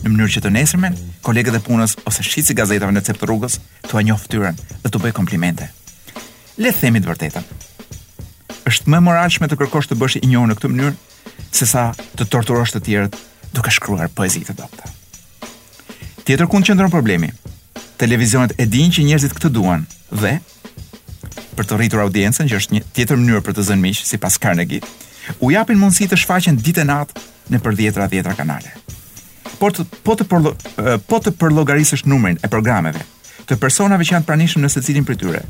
[0.00, 0.96] Në mënyrë që të nesërmen,
[1.26, 3.58] kolegët e punës ose shitësi gazetave në cepë të rrugës,
[3.88, 5.68] të anjohë fëtyrën dhe të bëjë komplimente.
[6.58, 7.50] Le themi të vërtetën.
[8.70, 12.26] është më moralshme të kërkosh të bësh i njohur në këtë mënyrë se sa të
[12.32, 13.16] torturosh të tjerët
[13.56, 14.84] duke shkruar poezi të dobta.
[16.24, 17.30] Tjetër qendron problemi.
[17.98, 20.38] Televizionet e dinë që njerëzit këtë duan dhe
[21.58, 24.82] për të rritur audiencën, që është një tjetër mënyrë për të zënë miq sipas Carnegie.
[25.42, 27.24] U japin mundësi të shfaqen ditën e natë
[27.54, 28.72] në për 10ra 10ra kanale.
[29.60, 30.52] Por të, po të përlo,
[31.10, 33.02] po të përllogarisësh numrin e programeve
[33.50, 35.40] të personave që janë pranishëm në secilin prej tyre,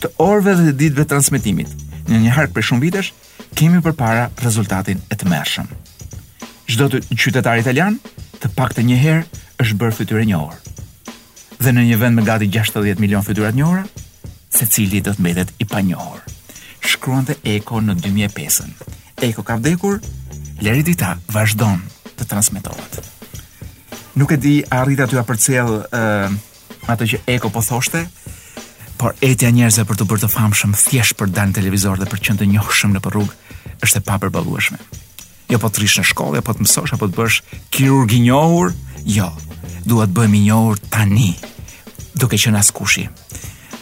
[0.00, 1.72] të orëve dhe ditëve të transmetimit.
[2.08, 3.10] Në një hark për shumë vitesh
[3.58, 5.68] kemi përpara rezultatin e të mëshëm.
[6.70, 6.86] Çdo
[7.20, 7.98] qytetar italian,
[8.40, 10.80] të paktën një herë është bërë fytyrë një orë.
[11.60, 13.82] Dhe në një vend me gati 60 milion fytyra një orë,
[14.50, 16.20] se cili do të mbetet i panjohur.
[16.80, 18.86] Shkruan dhe Eko në 2005
[19.28, 19.98] Eko ka vdekur,
[20.64, 21.80] Larry Dita vazhdon
[22.18, 23.00] të transmetohet.
[24.18, 26.32] Nuk e di arrit aty të përcjell ë uh,
[26.90, 28.02] atë që Eko po thoshte,
[29.00, 32.20] por etja njerëzve për të bërë të famshëm thjesht për dalë në televizor dhe për
[32.26, 34.78] qenë të shumë në rrugë është e papërballueshme.
[35.52, 37.38] Jo po të rish në shkollë, jo po të mësosh apo të bësh
[37.74, 38.74] kirurg i njohur,
[39.08, 39.30] jo.
[39.88, 41.32] Dua të bëhem i njohur tani,
[42.14, 43.06] duke qenë askushi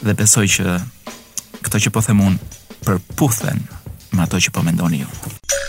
[0.04, 0.64] dhe besoj që
[1.66, 2.48] këto që po them unë
[2.86, 3.62] përputhen
[4.14, 5.08] me ato që po mendoni ju.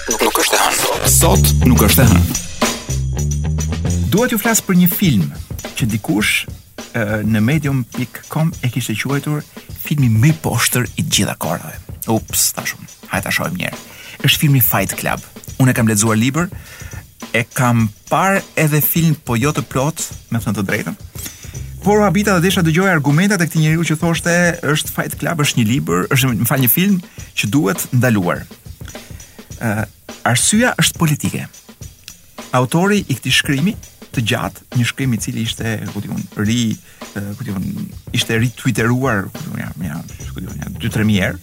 [0.09, 1.11] Nuk, nuk është e hënë.
[1.11, 4.07] Sot nuk është e hënë.
[4.13, 5.27] Dua ju flas për një film
[5.77, 6.45] që dikush
[7.29, 9.43] në medium.com e kishte quajtur
[9.83, 11.73] filmi më i poshtër i gjitha kohëve.
[12.09, 12.85] Ups, tashum.
[13.11, 13.81] Hajt ta shohim një herë.
[14.27, 15.23] Është filmi Fight Club.
[15.61, 16.47] Unë kam lexuar libër,
[17.35, 20.97] e kam parë edhe film, po jo të plot, me thënë të drejtën.
[21.79, 24.33] Por habita dhe desha dëgjoj argumentat e këtij njeriu që thoshte
[24.67, 26.97] është Fight Club është një libër, është më fal një film
[27.39, 28.41] që duhet ndaluar.
[29.63, 29.85] Ë, uh,
[30.27, 31.45] arsyeja është politike.
[32.59, 33.75] Autori i këtij shkrimi
[34.11, 36.57] të gjatë, një shkrim i cili ishte, ku diun, ri,
[37.37, 37.63] ku diun,
[38.17, 39.99] ishte ri twitteruar, ku diun, jam, ja,
[40.33, 41.39] ku diun, jam 2-3 herë.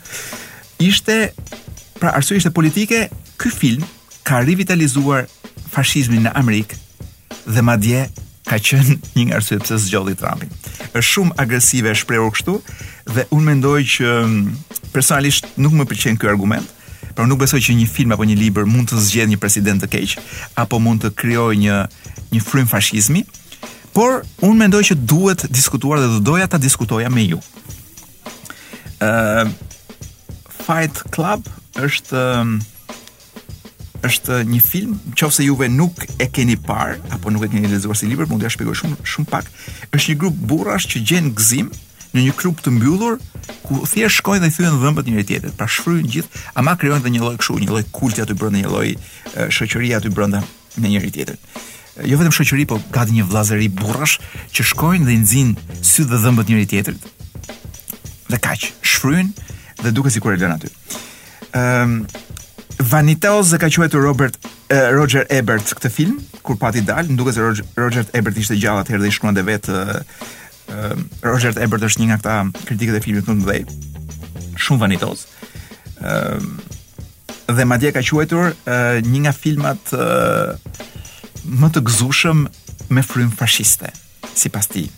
[0.84, 1.16] Ishte
[2.01, 3.05] pra arsyeja ishte politike,
[3.41, 3.87] ky film
[4.26, 5.28] ka rivitalizuar
[5.72, 6.82] fashizmin në Amerikë
[7.47, 8.05] dhe madje
[8.47, 10.51] ka qenë një nga arsyet pse zgjodhi Trumpin.
[10.94, 12.55] Është shumë agresive shprehur kështu
[13.16, 14.53] dhe unë mendoj që mm,
[14.94, 16.68] personalisht nuk më pëlqen ky argument.
[17.16, 19.88] Por nuk besoj që një film apo një libër mund të zgjedhë një president të
[19.97, 20.14] keq
[20.62, 21.78] apo mund të krijojë një
[22.36, 23.24] një frym fashizmi.
[23.97, 27.42] Por unë mendoj që duhet diskutuar dhe doja ta diskutoja me ju.
[29.03, 29.49] uh,
[30.66, 32.57] Fight Club është uh,
[34.05, 38.09] është një film, nëse juve nuk e keni parë apo nuk e keni lexuar si
[38.11, 39.49] libër, mund t'ia shpjegoj shumë shumë pak.
[39.94, 41.70] Është një grup burrash që gjen gëzim
[42.16, 43.16] në një klub të mbyllur
[43.66, 45.57] ku thjesht shkojnë dhe thyen dhëmbët njëri tjetrit.
[45.59, 48.70] Pra shfryjnë gjithë, ama krijojnë edhe një lloj kështu, një lloj kulti aty brenda, një
[48.70, 50.42] lloj shoqëria aty brenda
[50.76, 51.40] me njëri tjetrin.
[52.05, 54.16] Jo vetëm shoqëri, po gati një vllazëri burrash
[54.55, 55.53] që shkojnë dhe i nxin
[55.84, 57.07] sy dhe dhëmbët njëri tjetrit.
[58.32, 59.49] Dhe kaq, shfryjnë
[59.84, 60.72] dhe duket sikur e lën aty.
[61.53, 61.94] Ëm, ehm,
[62.79, 64.35] Vanitas ka quajtur Robert
[64.73, 68.85] uh, Roger Ebert këtë film kur pati dal, duke se Roger, Roger Ebert ishte gjallë
[68.85, 70.03] atëherë dhe i shkruante vetë uh,
[71.25, 72.35] Roger Ebert është një nga këta
[72.69, 74.57] kritikët e filmit më të mëdhej.
[74.61, 75.23] Shumë vanitos.
[76.03, 76.75] Ëm uh,
[77.57, 80.83] dhe madje ka quajtur uh, një nga filmat uh,
[81.47, 82.41] më të gëzushëm
[82.93, 83.93] me frymë fashiste,
[84.39, 84.89] sipas tij.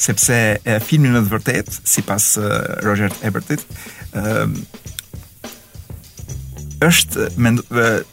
[0.00, 0.36] Sepse
[0.66, 3.62] uh, filmi në të vërtetë, sipas uh, Roger Ebertit,
[4.12, 4.89] ëm uh,
[6.80, 7.52] është me,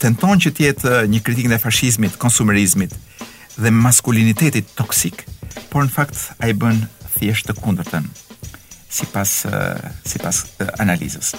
[0.01, 2.93] tenton që të jetë uh, një kritikë ndaj fashizmit, konsumerizmit
[3.57, 5.24] dhe maskulinitetit toksik,
[5.72, 6.84] por në fakt ai bën
[7.18, 8.05] thjesht të kundërtën
[8.99, 11.34] sipas uh, sipas uh, analizës.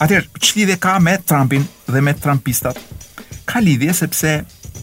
[0.00, 2.78] Atëherë, ç'lidhje ka me Trumpin dhe me trampistat?
[3.50, 4.36] Ka lidhje sepse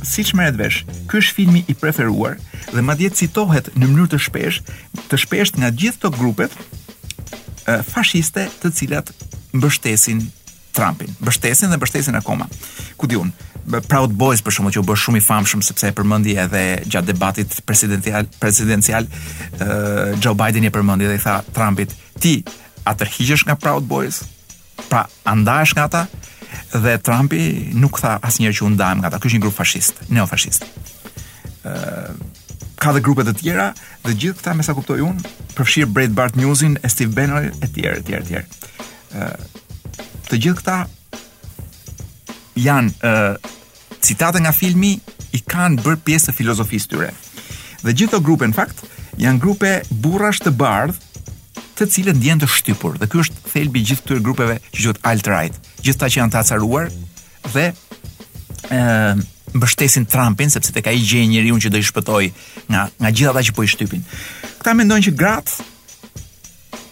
[0.05, 2.37] siç merret vesh, ky është filmi i preferuar
[2.73, 4.59] dhe madje citohet në mënyrë të shpesh,
[5.09, 6.57] të shpeshtë nga gjithë ato grupet
[7.89, 9.09] fashiste të cilat
[9.57, 10.21] mbështesin
[10.77, 12.45] Trumpin, mbështesin dhe mbështesin akoma.
[13.01, 13.31] Ku diun?
[13.89, 17.09] Proud Boys për shkak që u bë shumë i famshëm sepse e përmendi edhe gjatë
[17.09, 22.35] debatit presidencial presidential uh, Joe Biden e përmendi dhe i tha Trumpit, ti
[22.87, 24.21] a tërhiqesh nga Proud Boys?
[24.91, 26.05] Pra, andajesh nga ta,
[26.71, 27.37] Dhe Trumpi
[27.79, 29.19] nuk tha asnjëherë që u nga ata.
[29.21, 30.63] Ky është një grup fashist, neofashist.
[31.63, 32.17] Ëh uh,
[32.77, 33.67] ka dhe grupe të tjera
[34.05, 38.03] dhe gjithë këta me sa kuptoj unë përfshirë Breitbart Newsin Steve Bannon e tjerë, e
[38.09, 39.15] tjerë, e tjerë.
[39.17, 39.66] Uh,
[40.27, 40.75] Të gjithë këta
[42.59, 43.55] janë ë uh,
[44.03, 44.93] citate nga filmi
[45.33, 47.09] i kanë bërë pjesë të filozofisë tyre.
[47.83, 48.83] Dhe gjithë këto grupe në fakt
[49.21, 49.71] janë grupe
[50.03, 51.05] burrash të bardhë
[51.77, 55.01] të cilët ndjen të shtypur dhe ky është thelbi i gjithë këtyre grupeve që quhet
[55.11, 55.67] alt right.
[55.85, 56.89] Gjithë ata që janë të acaruar
[57.53, 57.67] dhe
[58.75, 59.25] ë
[59.57, 62.23] mbështesin Trumpin sepse tek ai gjej njeriu që do i shpëtoj
[62.73, 64.03] nga nga gjithë ata që po i shtypin.
[64.59, 65.67] Këta mendojnë që gratë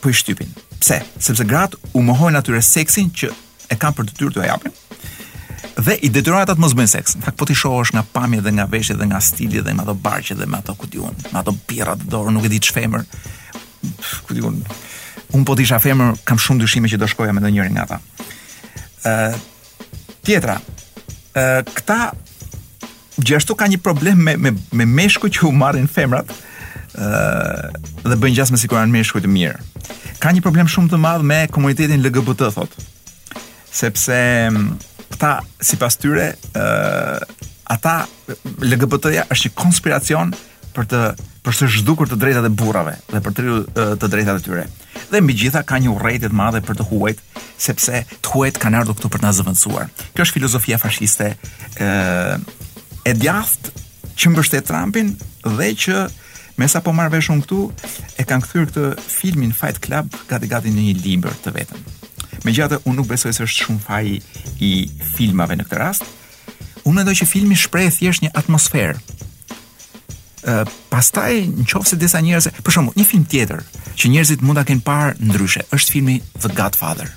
[0.01, 0.53] po i shtypin.
[0.85, 0.99] Pse?
[1.17, 3.31] Sepse gratë u mohojnë atyre seksin që
[3.73, 4.73] e kanë për detyrë të japin
[5.85, 7.15] dhe i detyrojnë ata të mos bëjnë seks.
[7.25, 9.95] Fakt po ti shohësh nga pamja dhe nga veshja dhe nga stili dhe nga ato
[10.05, 13.03] barqe dhe me ato ku diun, me ato birra të dorë, nuk e di çfemër.
[14.25, 14.61] Ku diun,
[15.35, 17.99] un po ti isha femër, kam shumë dyshime që do shkoja me ndonjërin nga ata.
[19.03, 19.37] ë uh,
[20.25, 21.99] Tjetra, ë uh, këta
[23.19, 26.31] gjithashtu ka një problem me me me meshkujt që u marrin femrat
[26.95, 27.77] ë uh,
[28.09, 29.59] dhe bëjnë gjasme sikur janë meshkujt të mirë
[30.21, 32.71] ka një problem shumë të madh me komunitetin LGBT thot.
[33.75, 34.17] Sepse
[34.51, 34.69] mm,
[35.19, 37.95] ta sipas tyre, ë uh, ata
[38.61, 40.33] LGBT-ja është një konspiracion
[40.75, 41.05] për të
[41.45, 43.43] për të zhdukur të drejtat e burrave dhe për të
[44.01, 44.63] të drejtat e tyre.
[45.11, 47.19] Dhe mbi gjitha ka një urrëti të madhe për të huajt,
[47.61, 49.89] sepse të huajt kanë ardhur këtu për na zëvendësuar.
[50.15, 53.75] Kjo është filozofia fashiste ë uh, e djathtë
[54.15, 55.13] që mbështet Trumpin
[55.59, 56.01] dhe që
[56.55, 57.57] Me sa po marrë vesh unë këtu,
[58.15, 61.81] e kanë këthyrë këtë filmin Fight Club gati gati në një liber të vetëm.
[62.45, 64.05] Me gjatë, unë nuk besoj se është shumë faj
[64.63, 64.69] i
[65.17, 66.07] filmave në këtë rast,
[66.87, 68.95] unë mendoj që filmi shprej thjesht një atmosferë.
[70.45, 70.61] Uh,
[70.93, 73.63] pastaj në qofë se disa njerëz për shumë, një film tjetër
[73.97, 77.09] që njerëzit mund ta kenë parë ndryshe është filmi The Godfather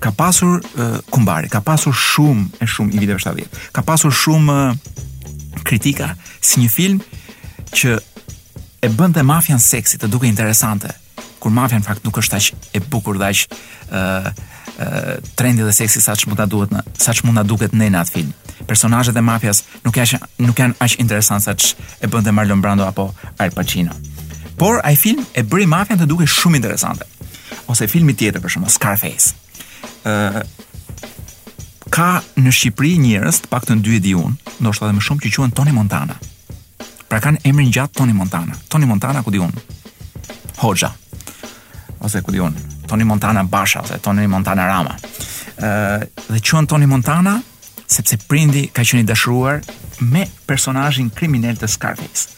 [0.00, 5.58] ka pasur uh, ka pasur shumë e shumë i viteve 70 ka pasur shumë uh,
[5.66, 7.00] kritika si një film
[7.74, 7.98] që
[8.80, 10.88] e bën dhe mafian seksi të duke interesante,
[11.38, 13.42] kur mafian fakt nuk është aq e bukur dhe aq
[13.90, 14.34] ë
[14.80, 18.14] ë trendi dhe seksi saç mund ta duhet saç mund na duket ne në atë
[18.14, 18.30] film.
[18.68, 22.86] Personazhet e mafias nuk janë nuk janë aq interesante saç e bën dhe Marlon Brando
[22.88, 23.92] apo Al Pacino.
[24.56, 27.04] Por ai film e bëri mafian të duke shumë interesante.
[27.68, 29.34] Ose filmi tjetër për shembull Scarface.
[30.04, 30.42] ë
[31.90, 35.32] ka në Shqipëri njerëz, të paktën 2 e di un, ndoshta edhe më shumë që
[35.36, 36.14] quhen Tony Montana.
[37.10, 38.54] Pra kanë emrin gjatë Tony Montana.
[38.70, 39.64] Tony Montana ku di unë?
[40.62, 40.92] Hoxha.
[42.06, 42.62] Ose ku di unë?
[42.90, 44.94] Tony Montana Basha, ose Tony Montana Rama.
[45.60, 47.34] Uh, dhe qënë Tony Montana,
[47.90, 49.58] sepse prindi ka qëni dashruar
[50.06, 52.30] me personajin kriminal të Scarface.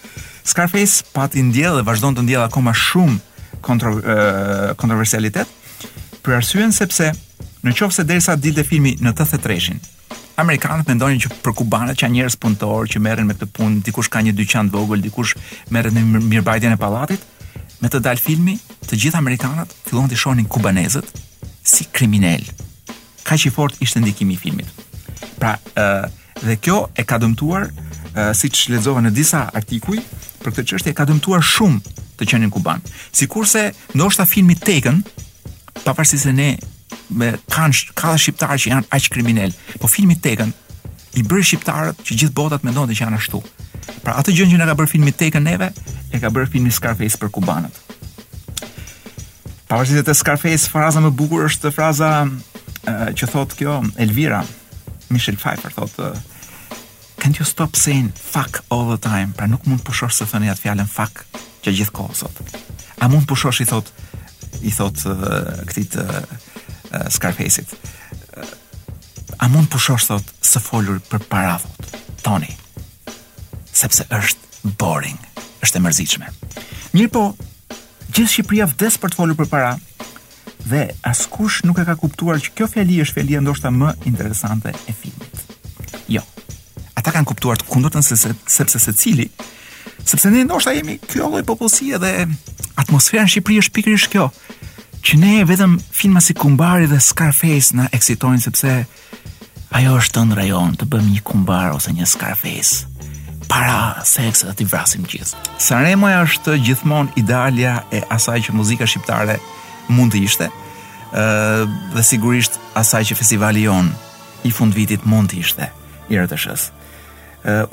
[0.48, 3.18] Scarface pati ndjelë dhe vazhdojnë të ndjelë akoma shumë
[3.62, 5.52] kontro, uh, kontroversialitet,
[6.24, 7.12] për arsyen sepse
[7.62, 9.78] në qofë se derisa dit e filmi në të thetreshin,
[10.42, 14.10] amerikanët mendonin që për kubanët që janë njerëz punëtor që merren me këtë punë, dikush
[14.12, 15.36] ka një dyqan të vogël, dikush
[15.74, 17.26] merret në mirëmbajtjen e pallatit,
[17.82, 18.56] me të dal filmi,
[18.88, 21.08] të gjithë amerikanët fillonin të shohin kubanezët
[21.72, 22.42] si kriminal.
[23.32, 24.68] që i fortë ishte ndikimi i filmit.
[25.40, 25.86] Pra, ë
[26.42, 27.68] dhe kjo e ka dëmtuar
[28.36, 29.96] siç lexova në disa artikuj,
[30.42, 32.82] për këtë çështje e ka dëmtuar shumë të qenin kuban.
[33.14, 34.98] Sikurse ndoshta filmi Taken,
[35.86, 36.48] pavarësisht se ne
[37.12, 39.54] me kanë ka shqiptarë që janë aq kriminal.
[39.80, 40.52] Po filmi Tekën
[41.20, 43.42] i bën shqiptarët që gjithë bota të mendonte që janë ashtu.
[44.04, 45.70] Pra atë gjë që na ka bërë filmi Tekën neve,
[46.12, 47.82] e ka bërë filmi Scarface për kubanët.
[49.68, 52.12] Pavarësisht se te Scarface fraza më bukur është fraza
[53.16, 54.42] që thot kjo Elvira
[55.12, 56.18] Michelle Pfeiffer thot
[57.22, 59.30] Can't you stop saying fuck all the time?
[59.38, 61.20] Pra nuk mund të pushosh se thënë atë fjalën fuck
[61.62, 61.70] që
[62.18, 62.40] sot.
[62.98, 63.86] A mund të pushosh i thot
[64.66, 66.26] i thot uh, këtit uh,
[67.08, 67.74] Scarface-it.
[69.38, 71.58] A mund pushosh thot së folur për para
[72.22, 72.50] thot,
[73.72, 75.16] Sepse është boring,
[75.64, 76.26] është e mërzitshme.
[76.94, 77.78] Mirpo, po,
[78.14, 79.70] gjithë Shqipëria vdes për të folur për para
[80.68, 84.92] dhe askush nuk e ka kuptuar që kjo fjali është fjali ndoshta më interesante e
[84.92, 85.40] filmit.
[86.12, 86.22] Jo.
[87.00, 89.30] Ata kanë kuptuar të kundërtën se sepse secili
[90.06, 92.12] sepse ne ndoshta jemi kjo lloj popullsie dhe
[92.78, 94.28] atmosfera në Shqipëri është pikërisht kjo
[95.02, 98.72] që ne e vetëm filma si kumbari dhe Scarface në eksitojnë sepse
[99.76, 102.86] ajo është të në rajon të bëm një kumbar ose një Scarface
[103.50, 105.36] para seksë dhe të vrasim gjithë.
[105.60, 109.40] Saremoja është gjithmon idealja e asaj që muzika shqiptare
[109.90, 110.48] mund të ishte
[111.92, 113.90] dhe sigurisht asaj që festivali jon
[114.48, 115.70] i fund vitit mund të ishte
[116.10, 116.54] i rëtë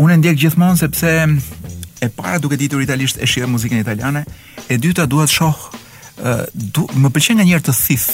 [0.01, 1.09] Unë ndjek gjithmon sepse
[2.01, 4.23] e para duke ditur italisht e shqire muzikën italiane
[4.65, 5.77] e dyta duhet shohë
[6.55, 8.07] du, më pëlqen nga njerë të thith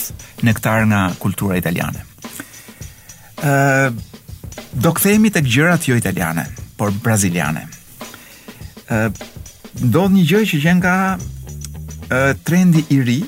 [0.46, 2.04] në këtar nga kultura italiane.
[3.46, 3.92] Uh,
[4.72, 6.46] do këthejmi të gjërat jo italiane,
[6.80, 7.66] por braziliane.
[8.90, 9.10] Uh,
[9.80, 13.20] do një gjë që gjen nga uh, trendi i ri,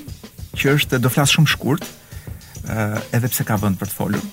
[0.58, 4.28] që është do flasë shumë shkurt, uh, edhe pse ka vënd për të folur.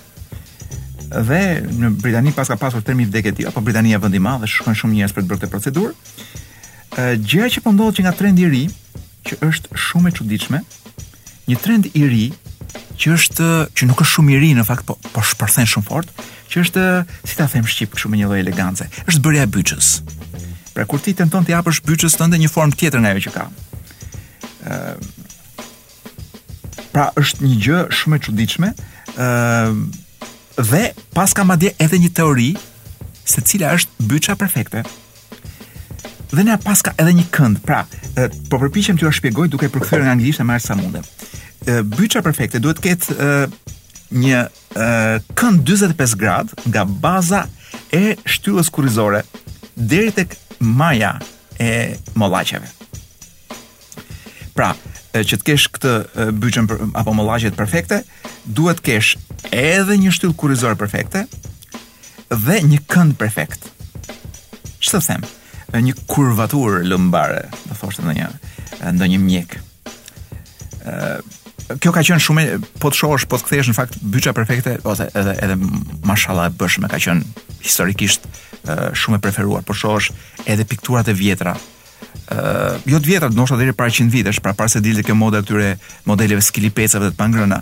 [1.28, 1.42] dhe
[1.80, 4.74] në Britani pas ka pasur termi vdekje ti, apo Britania vendi i madh dhe shkon
[4.74, 5.92] shumë njerëz për të bërë këtë procedurë.
[7.28, 8.64] Gjëja që po ndodh që nga trendi i ri,
[9.28, 10.62] që është shumë e çuditshme,
[11.50, 12.24] një trend i ri
[12.98, 16.10] që është që nuk është shumë i ri në fakt, po po shpërthen shumë fort,
[16.50, 16.84] që është
[17.26, 19.90] si ta them shqip kështu me një lloj elegance, është bërja e byçës.
[20.76, 23.44] Pra kur ti tenton të japësh byçës tënde një formë tjetër nga ajo që ka.
[24.66, 24.82] ë
[26.92, 28.70] Pra është një gjë shumë e çuditshme,
[29.20, 30.82] ë dhe
[31.16, 32.54] paska madje edhe një teori
[33.28, 34.80] se cila është byça perfekte
[36.32, 37.60] dhe ne paska edhe një kënd.
[37.66, 37.84] Pra,
[38.16, 41.06] e, po përpiqem t'ju shpjegoj duke përkthyer nga anglisht e marr sa mundem.
[41.66, 43.30] Byça perfekte duhet të ketë
[44.22, 44.42] një
[45.38, 47.40] kënd 45 gradë nga baza
[47.92, 49.22] e shtyllës kurrizore
[49.74, 51.16] deri tek maja
[51.58, 52.68] e mollaqeve.
[54.56, 54.74] Pra,
[55.12, 55.94] e, që të kesh këtë
[56.42, 56.70] byçën
[57.02, 58.02] apo mollaqet perfekte,
[58.46, 59.16] duhet të kesh
[59.50, 61.26] edhe një shtyllë kurrizore perfekte
[62.46, 63.70] dhe një kënd perfekt.
[64.82, 65.26] Çfarë them?
[65.74, 68.26] një kurvatur lëmbare, do thoshte ndonjë
[68.94, 69.56] ndonjë mjek.
[70.86, 72.42] Ë kjo ka qenë shumë
[72.78, 75.56] po të shohësh, po të kthesh në fakt byça perfekte ose edhe edhe
[76.06, 78.28] mashallah e bësh ka qenë historikisht
[78.66, 79.64] shumë e preferuar.
[79.66, 80.12] Po shohësh
[80.46, 81.56] edhe pikturat e vjetra.
[81.56, 85.42] Ë jo të vjetra, të deri para 100 vitesh, pra para se dilte kjo moda
[85.42, 85.72] këtyre
[86.06, 87.58] modeleve skilipecave të pangrëna.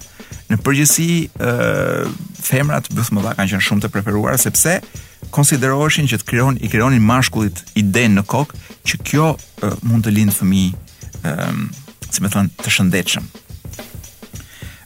[0.52, 1.08] Në përgjithësi,
[1.40, 4.78] ë femrat bëth më dha kanë qenë shumë të preferuara sepse
[5.32, 8.52] konsideroheshin që të krijon i krijonin mashkullit i den në kok,
[8.84, 9.30] që kjo
[9.86, 10.74] mund të lind fëmijë,
[11.30, 11.62] ëm,
[12.10, 13.26] si më thon, të shëndetshëm.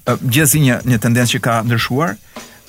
[0.09, 2.15] Uh, Gjithsesi një një tendencë që ka ndryshuar,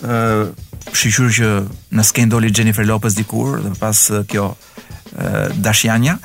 [0.04, 0.50] ë
[0.96, 1.50] shqyrë që
[1.96, 4.00] në sken doli Jennifer Lopez dikur dhe pas
[4.32, 6.18] kjo ë dashjanja,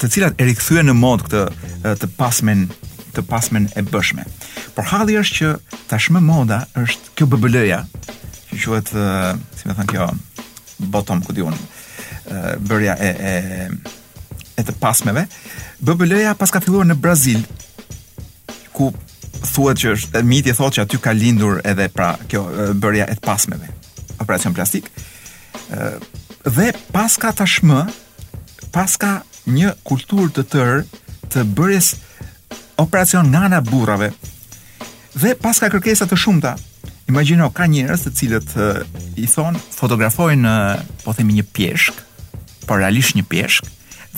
[0.00, 2.68] të cilat e rikthyen në mod këtë të pasmen
[3.14, 4.22] të pasmen e bëshme.
[4.76, 7.80] Por halli është që tashmë moda është kjo BBL-ja,
[8.52, 8.92] që quhet,
[9.58, 10.06] si më thon kjo,
[10.86, 11.54] bottom ku diun
[12.58, 13.32] bërja e e
[14.58, 15.22] e të pasmeve.
[15.86, 17.44] BBL-ja pas ka filluar në Brazil
[18.74, 18.90] ku
[19.52, 22.42] thuhet që është miti thotë që aty ka lindur edhe pra kjo
[22.74, 23.68] bërja e të pasmeve,
[24.18, 24.90] operacion plastik.
[25.70, 25.98] ë
[26.54, 27.82] dhe pas ka tashmë
[28.72, 30.82] pas ka një kulturë të tërë
[31.32, 31.88] të bërjes
[32.78, 34.10] operacion nga nga burrave
[35.18, 36.52] dhe pas ka kërkesa të shumta
[37.08, 38.84] Imagjino ka njerëz të cilët eh,
[39.16, 42.02] i thon fotografojnë në, eh, po themi një peshk,
[42.68, 43.68] po realisht një peshk,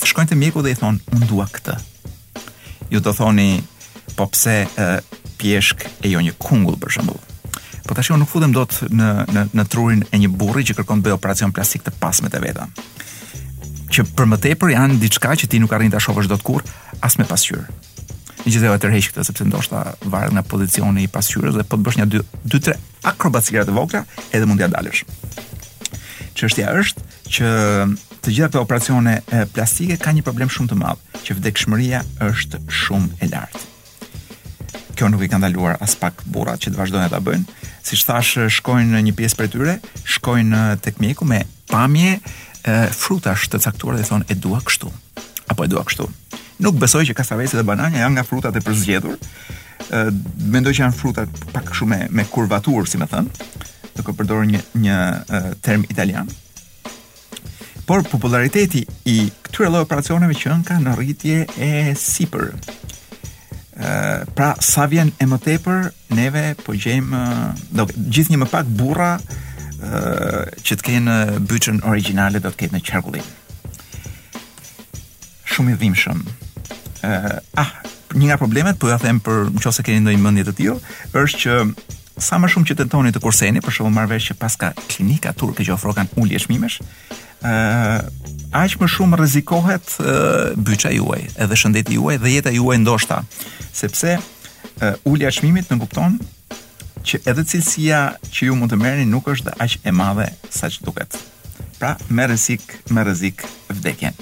[0.00, 1.76] dhe shkojnë te mjeku dhe i thon un dua këtë.
[2.90, 3.60] Ju do thoni
[4.18, 4.90] po pse eh,
[5.38, 7.20] peshk e jo një kungull për shembull.
[7.86, 10.98] Po tashu jo, nuk futem dot në në në trurin e një burri që kërkon
[10.98, 12.66] të bëjë operacion plastik të pasme të veta.
[13.90, 16.66] Që për më tepër janë diçka që ti nuk arrin ta shohësh dot kur,
[17.06, 17.68] as me pasqyrë
[18.48, 19.80] gjithë e tërheq këtë sepse ndoshta
[20.10, 22.76] varet nga pozicioni i pasqyrës dhe po të bësh një 2 3
[23.10, 25.02] akrobatika të vogla, edhe mund t'ia dalësh.
[26.38, 27.50] Çështja është që
[28.20, 29.18] të gjitha këto operacione
[29.54, 33.62] plastike kanë një problem shumë të madh, që vdekshmëria është shumë e lartë.
[34.96, 37.56] Kjo nuk i kanë ndaluar as pak burrat që të vazhdojnë ta bëjnë,
[37.88, 39.76] siç thash shkojnë në një pjesë për tyre,
[40.14, 42.16] shkojnë tek mjeku me pamje
[42.96, 44.92] frutash të caktuar dhe thonë e dua kështu
[45.50, 46.06] apo e dua kështu
[46.60, 49.16] nuk besoj që kasavesi dhe banane janë nga frutat e përzgjedhur.
[49.90, 50.12] Uh,
[50.52, 53.28] mendoj që janë fruta pak shumë me kurvatur, si më thën,
[53.96, 54.98] duke përdorur një një
[55.66, 56.28] term italian.
[57.88, 59.16] Por populariteti i
[59.48, 62.52] këtyre lloj operacioneve që ka në rritje e sipër.
[62.54, 63.94] Ë
[64.36, 67.10] pra sa vjen e më tepër neve po gjejm
[67.74, 71.16] do gjithnjë më pak burra ë që të kenë
[71.50, 73.26] byçën origjinale do të ketë në qarkullin.
[75.50, 76.22] Shumë i dhimbshëm
[77.04, 77.66] uh, ah,
[78.14, 80.90] një nga problemet, po ja them për nëse keni ndonjë mendje të tillë,
[81.22, 81.54] është që
[82.20, 85.74] sa më shumë që tentoni të kurseni, për shembull marrvesh që paska klinika turke që
[85.78, 86.80] ofrokan ulje çmimesh,
[87.40, 88.10] ë uh, eh,
[88.64, 93.22] aq më shumë rrezikohet uh, eh, byça juaj, edhe shëndeti juaj dhe jeta juaj ndoshta,
[93.72, 96.18] sepse uh, ulja çmimit nuk kupton
[97.06, 101.16] që edhe cilësia që ju mund të merrni nuk është aq e madhe saç duket.
[101.80, 103.40] Pra, me rrezik, me rrezik
[103.72, 104.12] vdekjen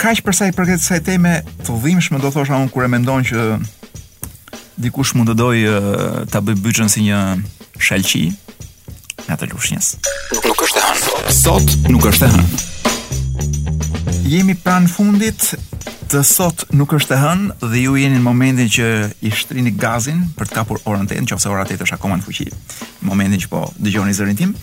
[0.00, 1.32] kaq për sa i përket kësaj teme
[1.66, 3.58] të dhimbshme do thosha un kur e mendon që
[4.80, 5.58] dikush mund të doj
[6.32, 7.18] ta bëj byçën si një
[7.82, 8.24] shalqi
[9.28, 9.92] me atë lushnjës.
[10.42, 11.34] Nuk është e hënë.
[11.36, 12.46] Sot nuk është e hënë.
[14.32, 15.50] Jemi pranë fundit
[16.12, 18.88] të sot nuk është e hënë dhe ju jeni në momentin që
[19.28, 22.48] i shtrini gazin për të kapur orën 8, nëse ora 8 është akoma në fuqi.
[23.04, 24.56] Në momentin që po dëgjoni zërin tim.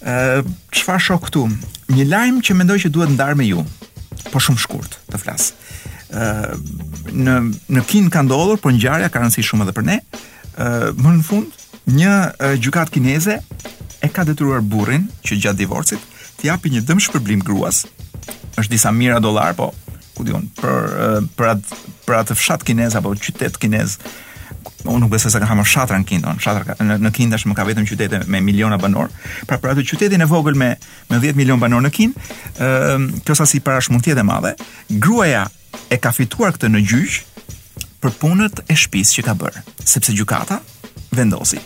[0.00, 0.40] Ëh,
[0.74, 1.44] çfarë shoh këtu?
[1.92, 3.64] Një lajm që mendoj që duhet ndar me ju
[4.32, 5.50] po shumë shkurt të flas.
[6.10, 6.54] Ë
[7.16, 7.36] në
[7.76, 9.98] në Kin ka ndodhur, por ngjarja ka rëndësi shumë edhe për ne.
[10.60, 11.60] Ë më në fund
[11.90, 12.16] një
[12.62, 13.38] gjykat kineze
[14.04, 16.04] e ka detyruar burrin që gjatë divorcit
[16.40, 17.84] të japi një dëm shpërblim gruas.
[18.58, 19.70] Është disa mira dollar, po
[20.16, 23.96] ku diun, për për atë për atë fshat kinez apo qytet kinez
[24.90, 27.56] unë nuk besoj se ka hamur shatra në Kindon, shatra ka, në, në Kindash më
[27.56, 29.10] ka vetëm qytete me miliona banor.
[29.48, 30.72] Pra për atë qytetin e vogël me
[31.10, 34.52] me 10 milion banor në Kind, ë kjo sasi parash mund të jetë e madhe.
[35.02, 35.46] Gruaja
[35.90, 37.18] e ka fituar këtë në gjyq
[38.00, 40.60] për punët e shtëpisë që ka bërë, sepse gjykata
[41.18, 41.60] vendosi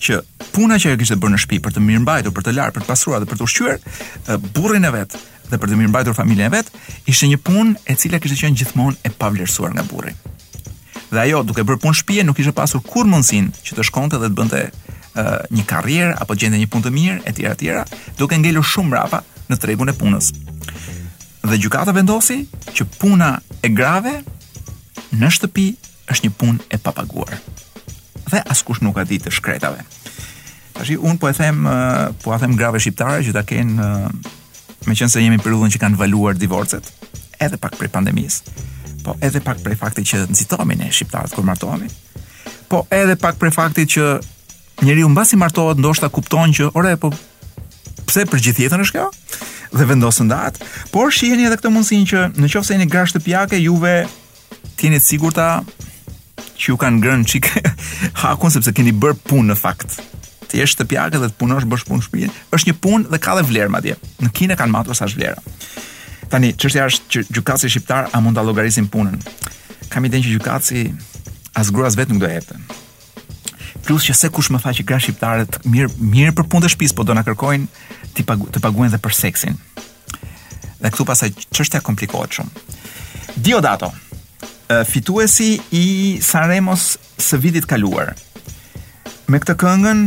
[0.00, 0.22] që
[0.54, 2.88] puna që e kishte bërë në shtëpi për të mirëmbajtur, për të larë, për të
[2.88, 5.16] pasuruar dhe për të ushqyer burrin e vet
[5.50, 6.72] dhe për të mirëmbajtur familjen e vet,
[7.10, 10.14] ishte një punë e cila kishte qenë gjithmonë e pavlerësuar nga burri
[11.10, 14.30] dhe ajo duke bërë punë shtëpie nuk kishte pasur kur mundsinë që të shkonte dhe
[14.30, 17.82] të bënte uh, një karrierë apo gjente një punë të mirë e tjera e tjera,
[18.18, 20.30] duke ngelur shumë mbrapa në tregun e punës.
[21.42, 22.40] Dhe gjykata vendosi
[22.76, 23.32] që puna
[23.66, 24.12] e grave
[25.18, 25.66] në shtëpi
[26.12, 27.34] është një punë e papaguar.
[28.30, 29.82] Dhe askush nuk e di të shkretave.
[30.76, 34.10] Tashi un po e them uh, po a them grave shqiptare që ta kenë uh,
[34.86, 36.86] me qënë se jemi periudhën që kanë valuar divorcet,
[37.42, 38.59] edhe pak për pandemisë,
[39.20, 41.88] edhe pak prej faktit që nxitomi ne shqiptarët kur martohemi.
[42.70, 44.06] Po edhe pak prej faktit që
[44.86, 47.12] njeriu mbasi martohet ndoshta kupton që ore po
[48.08, 49.08] pse për gjithë jetën është kjo?
[49.76, 53.92] Dhe vendosën datë, por shiheni edhe këtë mundësinë që nëse jeni gra shtëpiake, juve
[54.80, 55.44] t'jeni të sigurta
[56.60, 57.50] që ju kanë ngrënë çik
[58.24, 60.00] hakun sepse keni bër punë në fakt.
[60.50, 62.32] Ti je shtëpiake dhe të punosh bësh punë shtëpi.
[62.50, 63.94] Është një punë dhe ka dhe vlerë madje.
[64.24, 65.38] Në Kinë kanë matur sa vlera.
[66.30, 69.16] Tani, çështja është që gjykatësi shqiptar a mund ta llogarisin punën?
[69.90, 70.82] Kam idenë që gjykatësi
[71.58, 72.62] as grua as vetë nuk do e
[73.82, 76.94] Plus që se kush më tha që gra shqiptarët mirë mirë për punë të shtëpisë
[76.98, 77.66] po do na kërkojnë
[78.14, 79.56] të pagu, të paguajnë për seksin.
[80.82, 82.64] Dhe këtu pasaj, çështja komplikohet shumë.
[83.40, 83.88] Dio dato.
[84.92, 85.84] Fituesi i
[86.22, 88.12] Sanremos së vitit kaluar.
[89.30, 90.04] Me këtë këngën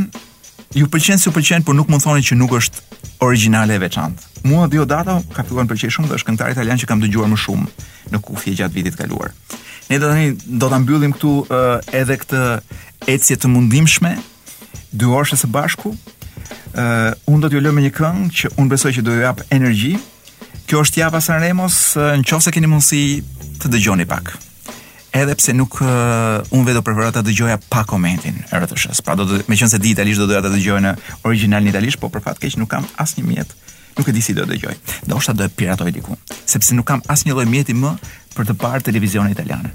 [0.80, 4.32] ju pëlqen si pëlqen, por nuk mund të thoni që nuk është origjinale e veçantë.
[4.48, 7.40] Mua Diodato ka filluar të pëlqej shumë dhe është këngëtar italian që kam dëgjuar më
[7.46, 9.32] shumë në kufje gjatë vitit kaluar.
[9.90, 12.44] Ne do tani do ta mbyllim këtu uh, edhe këtë
[13.14, 14.16] ecje të mundimshme
[14.94, 15.96] dy orësh së bashku.
[16.74, 19.22] ë uh, eh, unë do t'ju me një këngë që unë besoj që do ju
[19.22, 19.94] jap energji.
[20.66, 23.04] Kjo është java San Remos, uh, nëse keni mundësi
[23.62, 24.34] të dëgjoni pak
[25.14, 25.90] edhe pse nuk uh,
[26.54, 29.04] unë vetë do preferoj ta dëgjoja pa komentin e RTS-s.
[29.06, 30.94] Pra do të meqense di italisht do doja ta dëgjoj në
[31.30, 33.54] original në italisht, po për fat keq nuk kam asnjë mjet.
[33.98, 34.74] Nuk e di si do dëgjoj.
[35.10, 36.18] Do shta do e piratoj diku,
[36.50, 37.94] sepse nuk kam asnjë lloj mjeti më
[38.34, 39.70] për të parë televizion italian.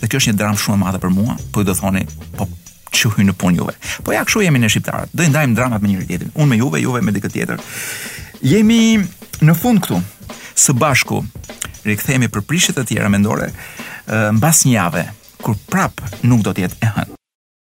[0.00, 2.06] Dhe kjo është një dramë shumë e madhe për mua, po do thoni,
[2.38, 2.48] po
[2.92, 3.76] që hynë në punë juve.
[4.04, 6.32] Po ja, këshu jemi në shqiptarët, do i ndajmë dramat me njëri tjetrin.
[6.34, 7.60] unë me juve, juve me dikë tjetër.
[8.42, 8.80] Jemi
[9.40, 10.00] në fund këtu,
[10.64, 11.22] së bashku,
[11.86, 13.48] rikthehemi për prishjet e tjera mendore
[14.38, 15.06] mbas një jave
[15.42, 17.21] kur prap nuk do të jetë e hënë